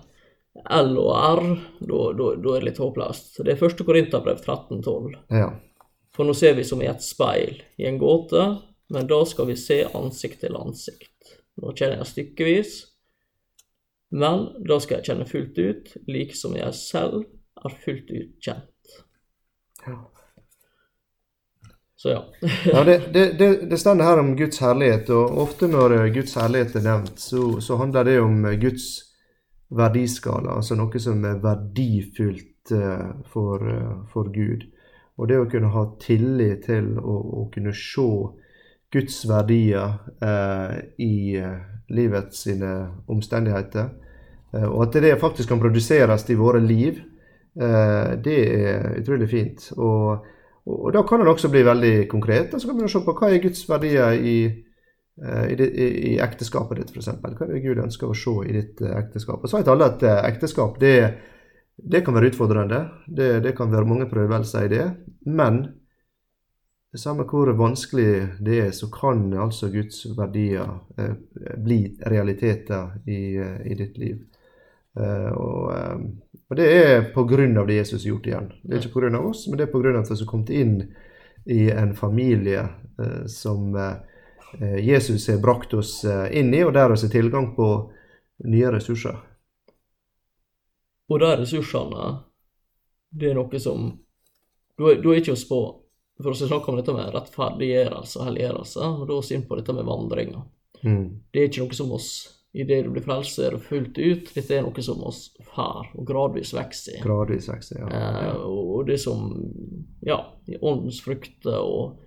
[0.75, 1.39] L og R,
[1.79, 3.39] da da- da er det litt håpløst.
[3.45, 5.15] Det er første Korinterbrev 13,12.
[5.33, 5.47] Ja.
[6.13, 8.43] For nå ser vi som i et speil, i en gåte,
[8.89, 11.37] men da skal vi se ansikt til ansikt.
[11.61, 12.73] Nå kjenner jeg stykkevis,
[14.13, 17.23] Men da skal jeg kjenne fullt ut, like som jeg selv
[17.65, 18.99] er fullt ut kjent.
[19.87, 19.95] Ja.
[22.03, 22.25] Så ja.
[22.65, 26.35] Ja, det, det, det, det står her om Guds herlighet, og ofte når eh, Guds
[26.35, 28.87] herlighet er nevnt, så, så handler det om eh, Guds
[29.73, 33.63] verdiskala, altså noe som er verdifullt eh, for,
[34.11, 34.67] for Gud.
[35.15, 38.09] Og det å kunne ha tillit til å, å kunne se
[38.93, 41.61] Guds verdier eh, i eh,
[41.93, 42.45] livets
[43.09, 43.89] omstendigheter,
[44.53, 47.01] eh, og at det faktisk kan produseres i våre liv,
[47.57, 49.71] eh, det er utrolig fint.
[49.77, 50.27] Og,
[50.63, 52.53] og, og da kan det også bli veldig konkret.
[52.53, 54.37] og Så kan vi se på hva er Guds verdier i,
[55.25, 57.13] eh, i, i, i ekteskapet ditt, f.eks.
[57.19, 59.41] Hva er det Gud ønsker å se i ditt eh, ekteskap?
[59.41, 60.97] Og Så vet alle at ekteskap det,
[61.77, 62.85] det kan være utfordrende.
[63.07, 64.91] Det, det kan være mange prøvelser i det.
[65.25, 65.63] Men
[67.01, 71.15] samme hvor vanskelig det er, så kan altså Guds verdier eh,
[71.57, 74.19] bli realiteter i, eh, i ditt liv.
[74.99, 76.03] Eh, og, eh,
[76.49, 78.51] og det er av det Jesus har gjort igjen.
[78.61, 80.93] Det er ikke av oss, men det er av at vi har kommet inn
[81.45, 82.61] i en familie
[82.99, 87.91] eh, som eh, Jesus har brakt oss inn i, og der vi har tilgang på
[88.45, 89.17] nye ressurser.
[91.09, 92.19] Og de ressursene,
[93.09, 93.99] det er noe som
[94.77, 95.82] Du, da er ikke oss på
[96.21, 99.73] For å snakke om dette med rettferdiggjørelse og helliggjørelse, og da vi inn på dette
[99.73, 100.43] med vandringa.
[100.83, 101.05] Mm.
[101.33, 102.09] Det er ikke noe som oss
[102.53, 104.29] i det du blir frelst, er det fullt ut.
[104.35, 105.23] Dette er noe som oss
[105.55, 107.01] får, og gradvis vokser i.
[107.01, 107.87] Gradvis ja.
[107.87, 109.31] Eh, og det som
[110.05, 111.97] Ja, i åndens frukter og,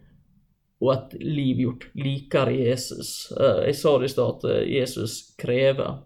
[0.79, 3.33] og et liv gjort likere Jesus.
[3.35, 6.05] Eh, jeg sa det i stad at eh, Jesus krever.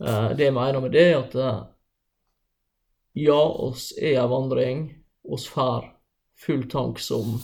[0.00, 1.60] Eh, det jeg mener med det, er at eh,
[3.20, 4.86] ja, oss er ei vandring.
[5.28, 5.97] oss får
[6.38, 7.38] full tank som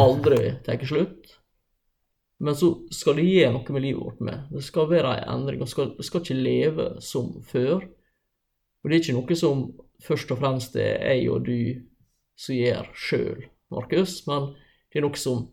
[0.00, 1.32] aldri tar slutt.
[2.44, 4.48] Men så skal det gjøre noe med livet vårt med.
[4.52, 5.62] Det skal være en endring.
[5.62, 7.84] Vi skal, skal ikke leve som før.
[8.82, 9.64] Og det er ikke noe som
[10.04, 11.56] først og fremst er jeg og du
[12.36, 14.50] som gjør sjøl, Markus, men
[14.90, 15.46] det er noe som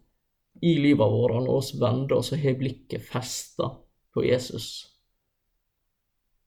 [0.66, 3.70] i livet vårt, når vi vender oss og har blikket festa
[4.12, 4.66] på Jesus,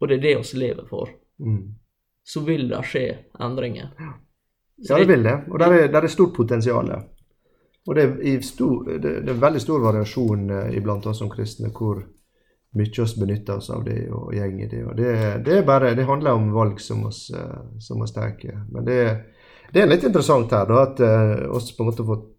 [0.01, 1.75] og det er det vi lever for, Mm.
[2.23, 3.91] så vil det skje endringer.
[4.77, 5.37] Ja, det vil det.
[5.51, 6.91] Og der er, der er stort potensial.
[7.87, 12.01] Og det er, stor, det, er veldig stor variasjon eh, iblant oss som kristne hvor
[12.75, 14.85] mye oss benytter oss av det og går i det.
[14.85, 15.13] Og det,
[15.47, 18.33] det bare, det handler om valg som oss, eh, som oss tar.
[18.73, 19.01] Men det,
[19.73, 22.31] det er litt interessant her da, at eh, oss på en måte har fått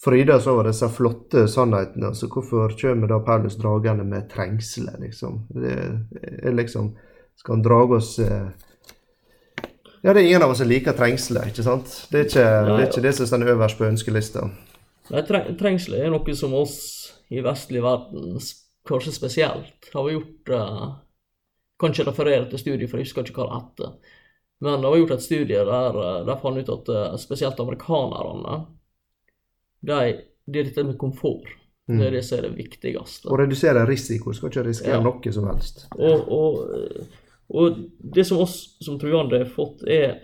[0.00, 2.10] fryde oss over disse flotte sannhetene.
[2.10, 5.44] Altså, hvorfor kommer da Paulus dragende med trengsler, liksom?
[5.52, 5.76] Det
[6.42, 6.94] er liksom
[7.36, 8.14] Skal han drage oss
[10.06, 11.94] Ja, det er ingen av oss som liker trengselet, ikke sant?
[12.12, 14.44] Det er ikke det, er ikke det som står øverst på ønskelista.
[15.10, 15.22] Nei,
[15.58, 16.76] trengselet er noe som oss
[17.34, 18.36] i vestlig verden,
[18.86, 20.86] kanskje spesielt, har vi gjort uh,
[21.76, 24.14] Kan ikke referere til studiet, for jeg husker ikke hva det heter.
[24.64, 28.62] Men det var gjort et studie der uh, de fant ut at uh, spesielt amerikanerne
[29.82, 29.98] de,
[30.46, 31.50] Det er dette med komfort.
[31.86, 33.28] Det er det som er det viktigste.
[33.30, 34.32] Å redusere risiko.
[34.34, 35.02] Skal ikke risikere Ja.
[35.02, 35.84] noe som helst.
[35.98, 36.62] Og, og,
[37.48, 40.18] og det som oss som truende har fått, er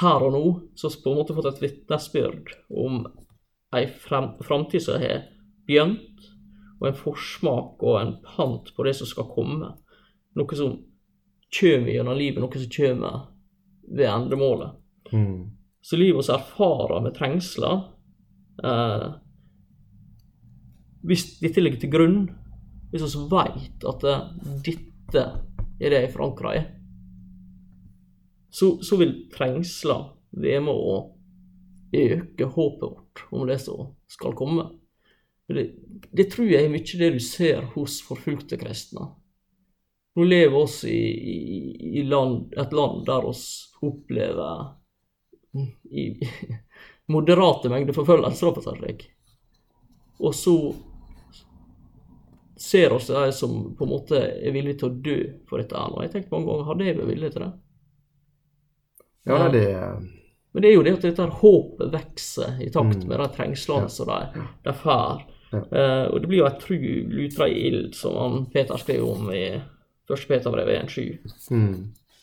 [0.00, 0.44] her og nå
[0.74, 3.04] så har vi på en måte fått et vitnesbyrd om
[3.76, 5.26] ei framtid som har
[5.68, 6.28] begynt,
[6.80, 9.70] og en forsmak og en pant på det som skal komme.
[10.36, 10.74] Noe som
[11.52, 13.26] kommer gjennom livet, noe som kommer
[13.88, 14.78] ved endemålet.
[15.12, 15.52] Mm.
[15.82, 17.80] Så livet vi erfarer med trengsler
[18.64, 19.08] eh,
[21.02, 22.20] Hvis dette ligger til grunn,
[22.92, 24.28] hvis vi vet at eh,
[25.12, 25.40] dette
[25.80, 26.62] i det jeg forankrer i,
[28.52, 30.96] så, så vil trengsler være med å
[31.92, 34.68] øke håpet vårt om det som skal komme.
[35.48, 35.64] Det,
[36.12, 39.08] det tror jeg er mye det du ser hos forfulgte kristne.
[40.16, 41.38] Nå lever oss i, i,
[42.00, 43.44] i land, et land der oss
[43.80, 44.76] opplever
[45.88, 46.04] i
[47.12, 49.12] moderate mengder forfølgelse, da, for å si.
[50.22, 50.56] Og så
[52.62, 55.16] ser oss de som på en måte er villige til å dø
[55.50, 55.74] for dette.
[55.76, 55.92] her.
[55.96, 57.52] Og jeg tenkte mange ganger, hadde jeg vært villig til det?
[59.26, 59.66] Ja, nei, det
[60.52, 63.08] Men det er jo det at dette håpet vokser i takt Mm.
[63.08, 65.22] med de trengslene som de, de får.
[65.52, 66.76] Eh, og det blir jo et tru
[67.12, 69.46] lutra i ild, som han Peter skrev om i
[70.10, 70.28] 1.
[70.28, 71.18] Peterbrev 1.7.
[71.50, 71.74] mm.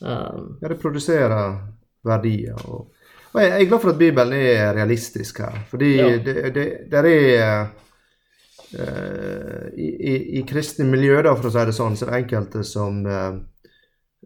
[0.02, 1.58] Um, Ja, det produserer
[2.04, 2.54] verdier.
[2.70, 2.86] Og,
[3.34, 5.58] og jeg, jeg er glad for at Bibelen er realistisk her.
[5.68, 6.06] Fordi Ja.
[6.18, 7.66] det, det det er eh,
[8.70, 12.62] i, i, I kristne miljø, da, for å si det sånn, så er det enkelte
[12.66, 13.32] som eh,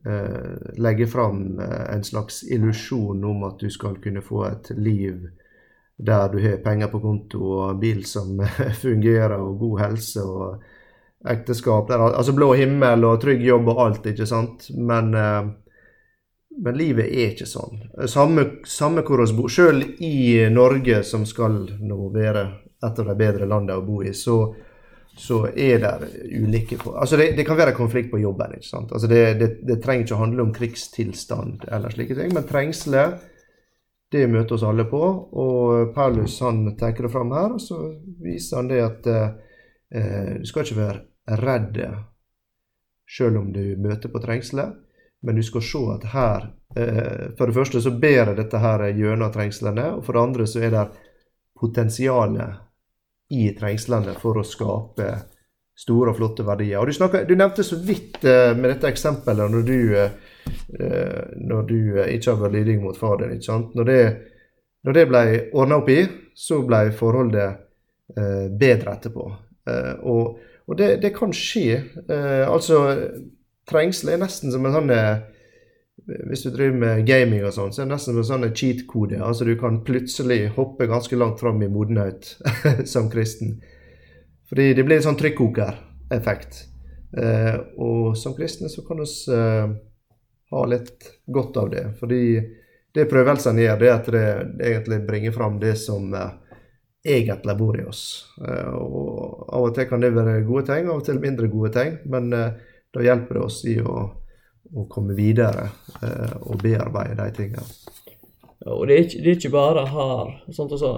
[0.06, 5.24] eh, legger fram eh, en slags illusjon om at du skal kunne få et liv
[5.96, 8.40] der du har penger på konto og bil som
[8.84, 10.22] fungerer og god helse.
[10.22, 10.62] og
[11.24, 11.88] ekteskap.
[11.88, 14.68] Der, altså blå himmel og trygg jobb og alt, ikke sant.
[14.76, 15.46] Men, eh,
[16.64, 17.80] men livet er ikke sånn.
[18.10, 19.50] Samme, samme hvor vi bor.
[19.50, 22.44] Selv i Norge, som skal nå være
[22.86, 24.38] et av de bedre landene å bo i, så,
[25.16, 25.92] så er det
[26.34, 28.56] ulike Altså det, det, kan være konflikt på jobben.
[28.58, 28.92] ikke sant?
[28.92, 33.16] Altså det, det, det, trenger ikke å handle om krigstilstand eller slike ting, men trengsler
[34.14, 35.02] det møter oss alle på.
[35.42, 37.80] Og Paulus han tenker det fram her, og så
[38.22, 41.80] viser han det at eh, du skal ikke være redd
[43.10, 44.72] selv om du møter på trengsler,
[45.22, 49.32] men du skal se at her eh, For det første så bærer dette her gjennom
[49.32, 50.84] trengslene, og for det andre så er det
[51.60, 52.63] potensialet
[53.32, 55.08] i trengslene for å skape
[55.74, 56.78] store og flotte verdier.
[56.80, 61.66] Og Du, snakker, du nevnte så vidt eh, med dette eksempelet når du, eh, når
[61.68, 63.34] du eh, ikke har vært lydig mot far din.
[63.34, 63.74] ikke sant?
[63.74, 64.00] Når det,
[64.86, 66.00] når det ble ordna opp i,
[66.34, 67.60] så ble forholdet
[68.16, 69.28] eh, bedre etterpå.
[69.70, 71.80] Eh, og, og det, det, kan skje.
[72.06, 72.84] Eh, altså,
[73.68, 74.94] trengsel er nesten som en sånn
[76.04, 79.20] hvis du driver med gaming og sånn, så er det nesten en sånn cheat-kode.
[79.24, 82.34] Altså Du kan plutselig hoppe ganske langt fram i modenhet
[82.92, 83.56] som kristen.
[84.50, 86.60] Fordi det blir en sånn trykkokereffekt.
[87.16, 89.72] Eh, og som kristne så kan vi eh,
[90.52, 91.86] ha litt godt av det.
[92.00, 92.22] Fordi
[92.94, 94.26] det prøvelsene gjør, det er at det,
[94.58, 96.58] det egentlig bringer fram det som eh,
[97.16, 98.04] egentlig bor i oss.
[98.44, 101.72] Eh, og Av og til kan det være gode ting, av og til mindre gode
[101.74, 101.96] ting.
[102.12, 102.60] Men eh,
[102.94, 104.04] da hjelper det oss i å
[104.72, 105.68] å komme videre
[106.00, 107.66] eh, og bearbeide de tingene.
[108.64, 110.30] Og det er, ikke, det er ikke bare her.
[110.56, 110.92] Sånn altså,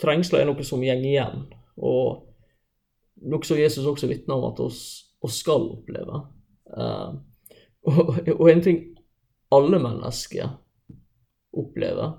[0.00, 2.24] trengsler er noe som går igjen, og
[3.28, 4.84] noe som Jesus også vitner om at oss,
[5.32, 6.20] skal oppleve.
[6.70, 7.16] Uh,
[7.90, 8.76] og, og, en ting
[9.50, 10.52] alle mennesker
[11.56, 12.12] opplever,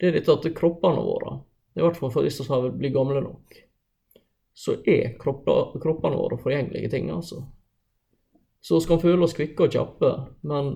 [0.00, 1.34] det er dette at kroppene våre,
[1.76, 3.58] i hvert fall for disse som blir gamle nok,
[4.56, 7.42] så er kroppene våre forgjengelige ting, altså.
[8.62, 10.12] Så skal kan føle oss kvikke og kjappe,
[10.46, 10.70] men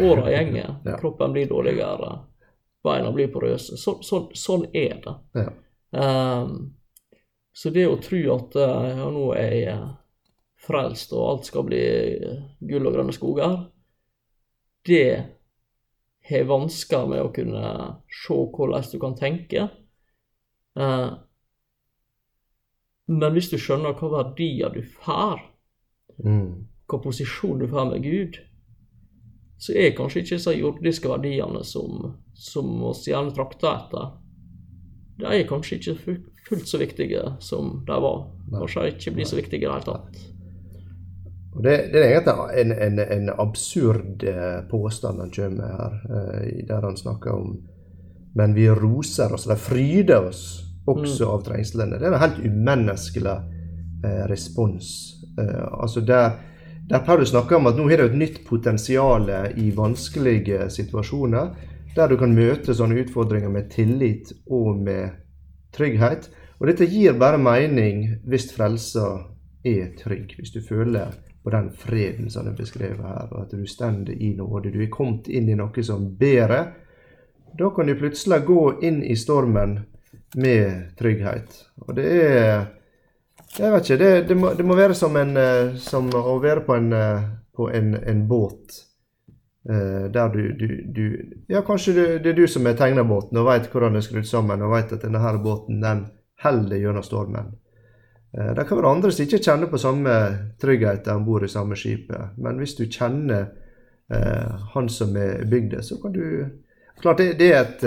[0.00, 0.96] åra gjenger, ja.
[0.98, 2.10] kroppen blir dårligere,
[2.82, 3.78] beina blir porøse.
[3.78, 5.14] Så, så, sånn er det.
[5.38, 5.52] Ja.
[5.94, 6.74] Um,
[7.54, 9.88] så det å tro at uh, ja, nå er jeg
[10.66, 11.82] frelst og alt skal bli
[12.58, 13.54] gull og grønne skoger,
[14.88, 15.06] det
[16.28, 17.70] har vansker med å kunne
[18.12, 19.68] se hvordan du kan tenke.
[20.78, 21.14] Uh,
[23.14, 25.46] men hvis du skjønner hva verdier du får,
[26.26, 26.50] mm
[26.88, 28.38] hva posisjon du får med Gud,
[29.58, 34.10] så er kanskje ikke disse jordiske verdiene som, som oss gjerne trakter etter,
[35.18, 38.20] de er kanskje ikke fullt så viktige som de var.
[38.52, 40.20] Kanskje de ikke blir så viktige i det hele tatt.
[41.58, 46.66] Det, det, er egentlig en, en, en absurd eh, påstand han kommer med her, eh,
[46.68, 47.56] der han snakker om
[48.38, 50.42] Men vi roser oss, eller fryder oss
[50.86, 51.32] også mm.
[51.32, 51.98] av trengslene.
[51.98, 53.34] Det er en helt umenneskelig
[54.04, 54.90] eh, respons.
[55.40, 56.36] Eh, altså der
[56.88, 59.28] der Paulus snakker om at nå har du et nytt potensial
[59.60, 61.50] i vanskelige situasjoner,
[61.96, 65.18] der du kan møte sånne utfordringer med tillit og med
[65.76, 66.30] trygghet.
[66.58, 69.10] Og dette gir bare mening hvis frelsa
[69.68, 71.12] er trygg, hvis du føler
[71.44, 74.72] på den freden som er beskrevet her, og at du stender i nåde.
[74.72, 76.62] Du er kommet inn i noe som bedre.
[77.58, 79.78] Da kan du plutselig gå inn i stormen
[80.40, 81.52] med trygghet.
[81.84, 82.66] Og det er
[83.56, 83.96] jeg vet ikke.
[83.96, 87.24] Det, det, må, det må, være som, en, eh, som å være på en, eh,
[87.56, 88.84] på en, en båt.
[89.68, 91.02] Uh, der du, du, du,
[91.50, 94.06] Ja, kanskje det, det er du som har tegna båten og veit hvordan den er
[94.06, 96.06] skrudd sammen, og veit at denne her båten den
[96.40, 97.50] holder gjennom stormen.
[98.32, 100.14] Det kan være andre som ikke kjenner på samme
[100.62, 102.38] trygghet om bord i samme skipet.
[102.40, 103.50] Men hvis du kjenner
[104.72, 106.24] han som er bygd det, så kan du
[107.02, 107.84] Klart, det, det er et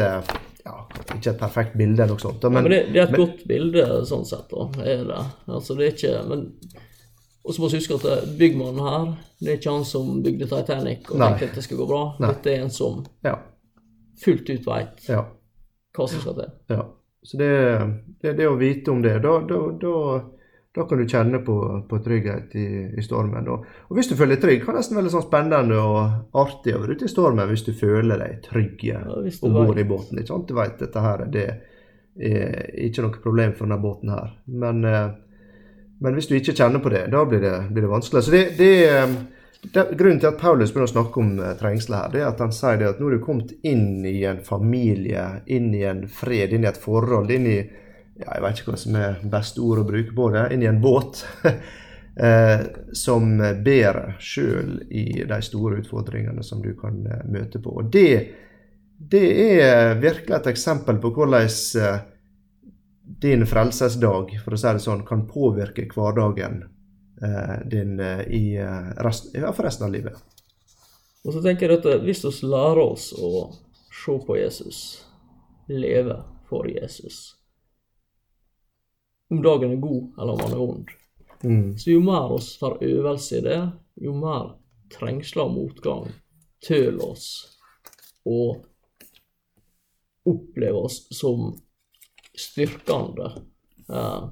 [0.65, 0.75] ja,
[1.15, 2.43] ikke et perfekt bilde eller noe sånt.
[2.45, 4.67] Men, ja, men det, det, er et men, godt bilde sånn sett, da.
[4.85, 5.21] Er det.
[5.49, 6.47] Altså, det er ikke Men
[7.41, 9.05] og så må vi huske at eh, byggmannen her,
[9.41, 12.01] det er ikke han som bygde Titanic og tenkte at det skulle gå bra.
[12.21, 12.33] Nei.
[12.35, 13.33] Dette er en som ja.
[14.21, 15.23] fullt ut veit ja.
[15.97, 16.51] hva som skal til.
[16.75, 16.83] Ja.
[17.25, 17.49] Så det,
[18.21, 19.95] det, det å vite om det, da, da, da
[20.75, 21.55] da kan du kjenne på,
[21.89, 22.67] på trygghet i,
[22.97, 23.47] i stormen.
[23.51, 26.75] Og, og, hvis du føler deg trygg, kan det nesten være sånn spennende og artig
[26.75, 30.21] å være ute i stormen hvis du føler deg trygg ja, om bord i båten.
[30.21, 30.47] Ikke sant?
[30.47, 31.49] Du vet dette her det
[32.21, 34.31] er ikke noe problem for denne båten her.
[34.63, 35.11] Men, eh,
[35.99, 38.23] men hvis du ikke kjenner på det, da blir det, blir det vanskelig.
[38.23, 38.71] Så det, det,
[39.67, 42.47] det, Grunnen til at Paulus begynner å snakke om eh, trengsel her, det er at
[42.47, 46.05] han sier det at nå er du kommet inn i en familie, inn i en
[46.07, 47.59] fred, inn i et forhold, inn i
[48.21, 50.47] ja, Jeg vet ikke hva som er beste ord å bruke på det.
[50.55, 51.23] Inn i en båt.
[52.15, 52.59] eh,
[52.93, 57.75] som bærer sjøl i de store utfordringene som du kan eh, møte på.
[57.81, 58.13] Og det,
[58.97, 59.25] det,
[59.61, 61.47] er virkelig et eksempel på hvordan
[61.81, 62.03] eh,
[63.21, 66.63] din frelsesdag, for å si det sånn, kan påvirke hverdagen
[67.69, 68.55] din i,
[69.05, 70.15] resten, for resten av livet.
[71.21, 73.51] Og så tenker jeg at hvis vi lærer oss å
[73.93, 74.79] se på Jesus,
[75.69, 76.17] leve
[76.49, 77.19] for Jesus
[79.31, 80.97] Om dagen er god eller om han er ond,
[81.43, 81.71] Mm.
[81.77, 83.61] så jo mer oss får øvelse i det,
[83.97, 84.51] jo mer
[84.93, 86.11] trengsler og motgang
[86.61, 87.29] tøler oss
[88.29, 88.59] og
[90.29, 91.55] opplever oss som
[92.37, 93.31] styrkende.
[93.89, 94.27] Eh,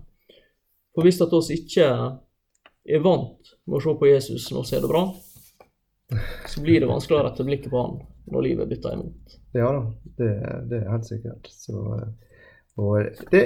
[0.95, 1.85] For hvis at oss ikke
[2.89, 5.03] er vant med å se på Jesus når vi har det bra,
[6.49, 9.35] så blir det vanskelig å rette blikket på han når livet bytter imot.
[9.53, 9.83] Ja da,
[10.17, 10.29] det,
[10.69, 11.49] det er helt sikkert.
[11.53, 12.09] Så, eh,
[12.81, 13.43] og det,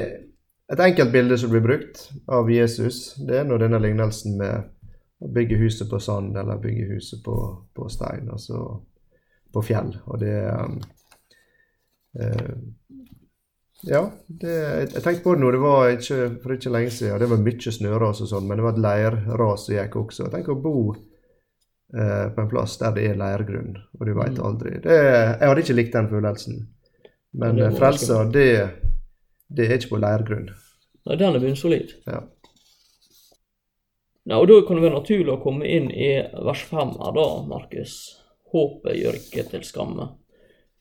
[0.72, 4.70] et enkelt bilde som blir brukt av Jesus, det er når denne lignelsen med
[5.24, 7.36] å bygge huset på sand eller bygge huset på,
[7.76, 8.64] på stein, altså
[9.54, 9.92] på fjell.
[10.10, 10.80] Og det um,
[12.20, 12.56] uh,
[13.84, 14.54] Ja, det,
[14.94, 15.50] jeg tenkte på det nå.
[15.52, 17.20] Det var ikke, for ikke lenge siden.
[17.20, 20.30] Det var mye snøras og sånn, men det var et leirras som gikk også.
[20.32, 24.46] Tenk å bo uh, på en plass der det er leirgrunn, og du veit Mm.
[24.48, 24.78] aldri.
[24.84, 26.64] Det, jeg hadde ikke likt den følelsen.
[27.34, 28.50] Men frelser, eh, må frelsa, det,
[29.48, 30.50] det er ikke på leirgrunn.
[31.04, 31.96] Nei, den er bunnsolid.
[32.08, 32.24] Ja.
[34.24, 36.16] Nei, og Da kan det være naturlig å komme inn i
[36.48, 37.96] vers 5 her, da, Markus.
[38.54, 40.14] Håpet gjør ikke til skamme.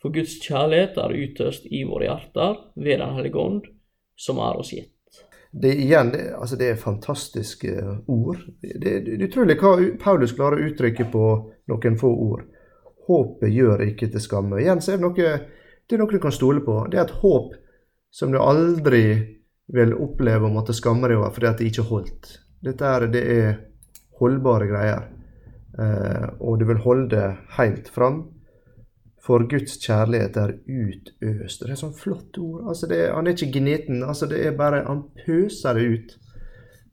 [0.02, 3.68] For Guds kjærlighet er utøst i våre hjerter ved Den hellige ånd,
[4.18, 4.90] som er oss gitt.
[5.52, 7.72] Det, igjen, det, altså det er fantastiske
[8.08, 8.38] ord.
[8.62, 11.26] Det, det er utrolig hva Paulus klarer å uttrykke på
[11.68, 12.46] noen få ord.
[13.08, 14.62] Håpet gjør ikke til skamme.
[14.62, 15.34] Igjen så er det noe,
[15.86, 16.78] det er noe du kan stole på.
[16.90, 17.58] Det er et håp
[18.12, 19.04] som du aldri
[19.72, 22.32] vil oppleve å måtte skamme deg over fordi at det ikke holdt.
[22.62, 23.52] Dette er, det er
[24.20, 25.08] holdbare greier.
[25.80, 27.24] Eh, og du vil holde
[27.56, 28.22] helt fram.
[29.22, 31.62] For Guds kjærlighet er utøst.
[31.62, 32.66] Det er sånn flott ord.
[32.72, 34.02] Altså er, han er ikke gniten.
[34.02, 36.16] Altså det er bare, Han pøser det ut.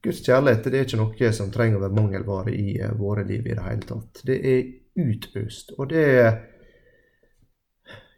[0.05, 3.43] Guds kjærlighet det er ikke noe som trenger å være mangelvare i eh, våre liv
[3.49, 4.23] i det hele tatt.
[4.25, 4.61] Det er
[4.99, 5.75] utøst.
[5.77, 6.29] Og det er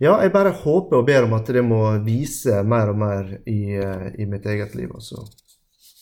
[0.02, 3.78] Ja, jeg bare håper og ber om at det må vise mer og mer i,
[3.78, 5.22] eh, i mitt eget liv, Også.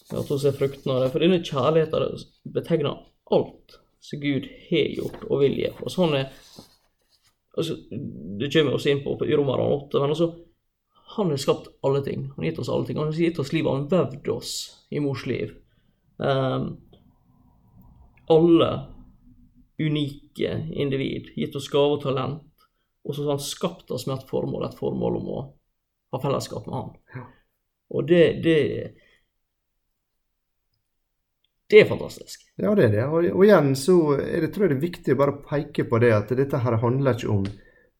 [0.09, 1.11] Ja, til å se frukten av det.
[1.11, 2.23] For denne kjærligheten
[2.55, 5.97] betegner alt som Gud har gjort og vil gjøre oss.
[5.99, 6.31] Han er
[7.57, 7.75] altså,
[8.39, 10.31] Det kommer vi oss inn på i Romerne 8, men altså
[11.15, 12.29] han har skapt alle ting.
[12.35, 12.97] Han har gitt oss alle ting.
[12.97, 13.71] Han har gitt oss livet.
[13.71, 14.51] Han har vevd oss
[14.89, 15.55] i mors liv.
[16.17, 16.77] Um,
[18.29, 18.69] alle
[19.79, 21.33] unike individ.
[21.35, 22.45] Gitt oss gave og talent.
[23.07, 25.43] Og så har han skapt oss med et formål, et formål om å
[26.13, 27.27] ha fellesskap med han.
[27.89, 28.57] Og det, det
[31.69, 32.47] Det er fantastisk.
[32.57, 33.03] Ja, det er det.
[33.05, 35.99] Og, og igjen så er det, tror jeg det er viktig å bare peke på
[36.01, 37.43] det at dette her handler ikke om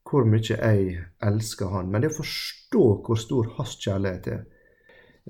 [0.10, 4.40] hvor mye jeg elsker han, men det å forstå hvor stor hans kjærlighet er.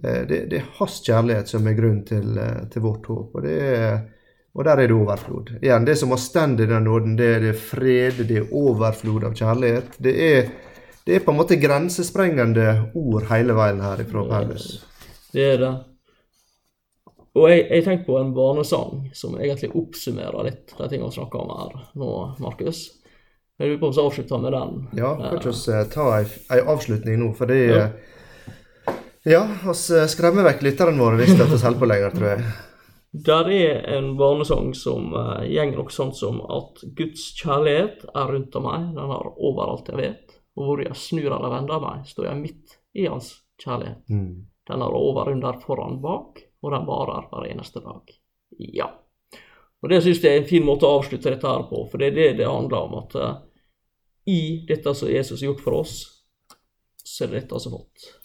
[0.04, 3.44] Eh, Det, det er hans kjærlighet som er grunnen til, eh, til vårt håp, og,
[3.44, 4.00] det er,
[4.56, 5.52] og der er det overflod.
[5.62, 9.28] Igjen, det som har stand i den nåden, det er det fred, det er overflod
[9.30, 10.00] av kjærlighet.
[10.02, 10.50] Det er,
[11.06, 14.72] det er på en måte grensesprengende ord hele veien her ifra Paulus.
[15.34, 15.74] Det er det.
[17.38, 21.44] Og jeg, jeg tenkte på en barnesang som egentlig oppsummerer litt de tingene vi snakker
[21.44, 22.88] om her nå, Markus.
[23.60, 24.74] Jeg lurer på om vi avslutter med den.
[24.98, 26.24] Ja, kan ikke vi eh, ta ei,
[26.56, 27.92] ei avslutning nå, for det er...
[29.28, 32.44] Ja, vi skremmer vekk lytterne våre hvis det holder på lenger, tror jeg.
[33.12, 38.58] Der er en barnesang som uh, går noe sånt som at Guds kjærlighet er rundt
[38.60, 40.36] om meg, den er overalt jeg vet.
[40.60, 43.32] Og hvor jeg snur eller vender meg, står jeg midt i hans
[43.64, 44.04] kjærlighet.
[44.14, 44.46] Mm.
[44.70, 48.14] Den er over, under, foran, bak, og den varer hver eneste dag.
[48.78, 48.92] Ja.
[49.80, 52.12] Og det syns jeg er en fin måte å avslutte dette her på, for det
[52.12, 52.98] er det det handler om.
[53.02, 53.36] At uh,
[54.30, 56.00] i dette som Jesus har gjort for oss,
[57.02, 58.19] så er det dette som er fått.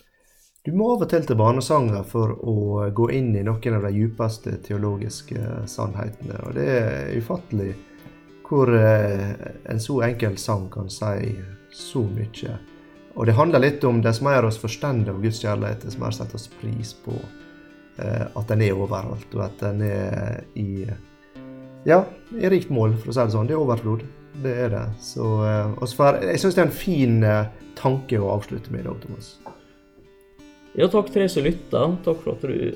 [0.64, 3.90] Du må av og til til barnesanger for å gå inn i noen av de
[3.98, 6.38] djupeste teologiske sannhetene.
[6.40, 7.74] Og det er ufattelig
[8.46, 9.34] hvor eh,
[9.68, 11.34] en så enkel sang kan si
[11.68, 12.56] så mye.
[13.12, 16.40] Og det handler litt om dess mer oss forstår av Guds kjærlighet, dess mer setter
[16.40, 20.86] oss pris på eh, at den er overalt, og at den er i
[21.84, 23.50] ja, i rikt mål, for å si det sånn.
[23.52, 24.06] Det er overflod.
[24.40, 24.86] Det er det.
[25.12, 27.20] Så eh, jeg syns det er en fin
[27.76, 29.34] tanke å avslutte med i dag, Thomas.
[30.74, 31.84] Ja, takk til deg som lytta.
[32.04, 32.74] Takk for at du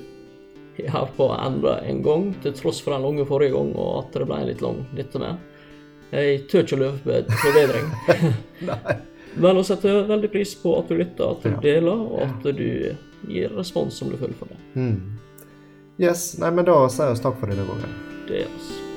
[0.79, 4.27] er på enda en gang, til tross for den lange forrige gang, og at det
[4.29, 5.41] ble litt lang dette med.
[6.13, 7.89] Jeg tør ikke løpe på forbedring.
[9.43, 11.59] Men jeg setter veldig pris på at du lytter, at du Ja.
[11.61, 12.95] deler, og at du
[13.29, 14.57] gir respons som du føler for det.
[14.73, 14.95] Mm.
[15.99, 17.93] Yes, nei, men da sier vi takk for denne gangen.
[18.29, 18.88] Det er oss.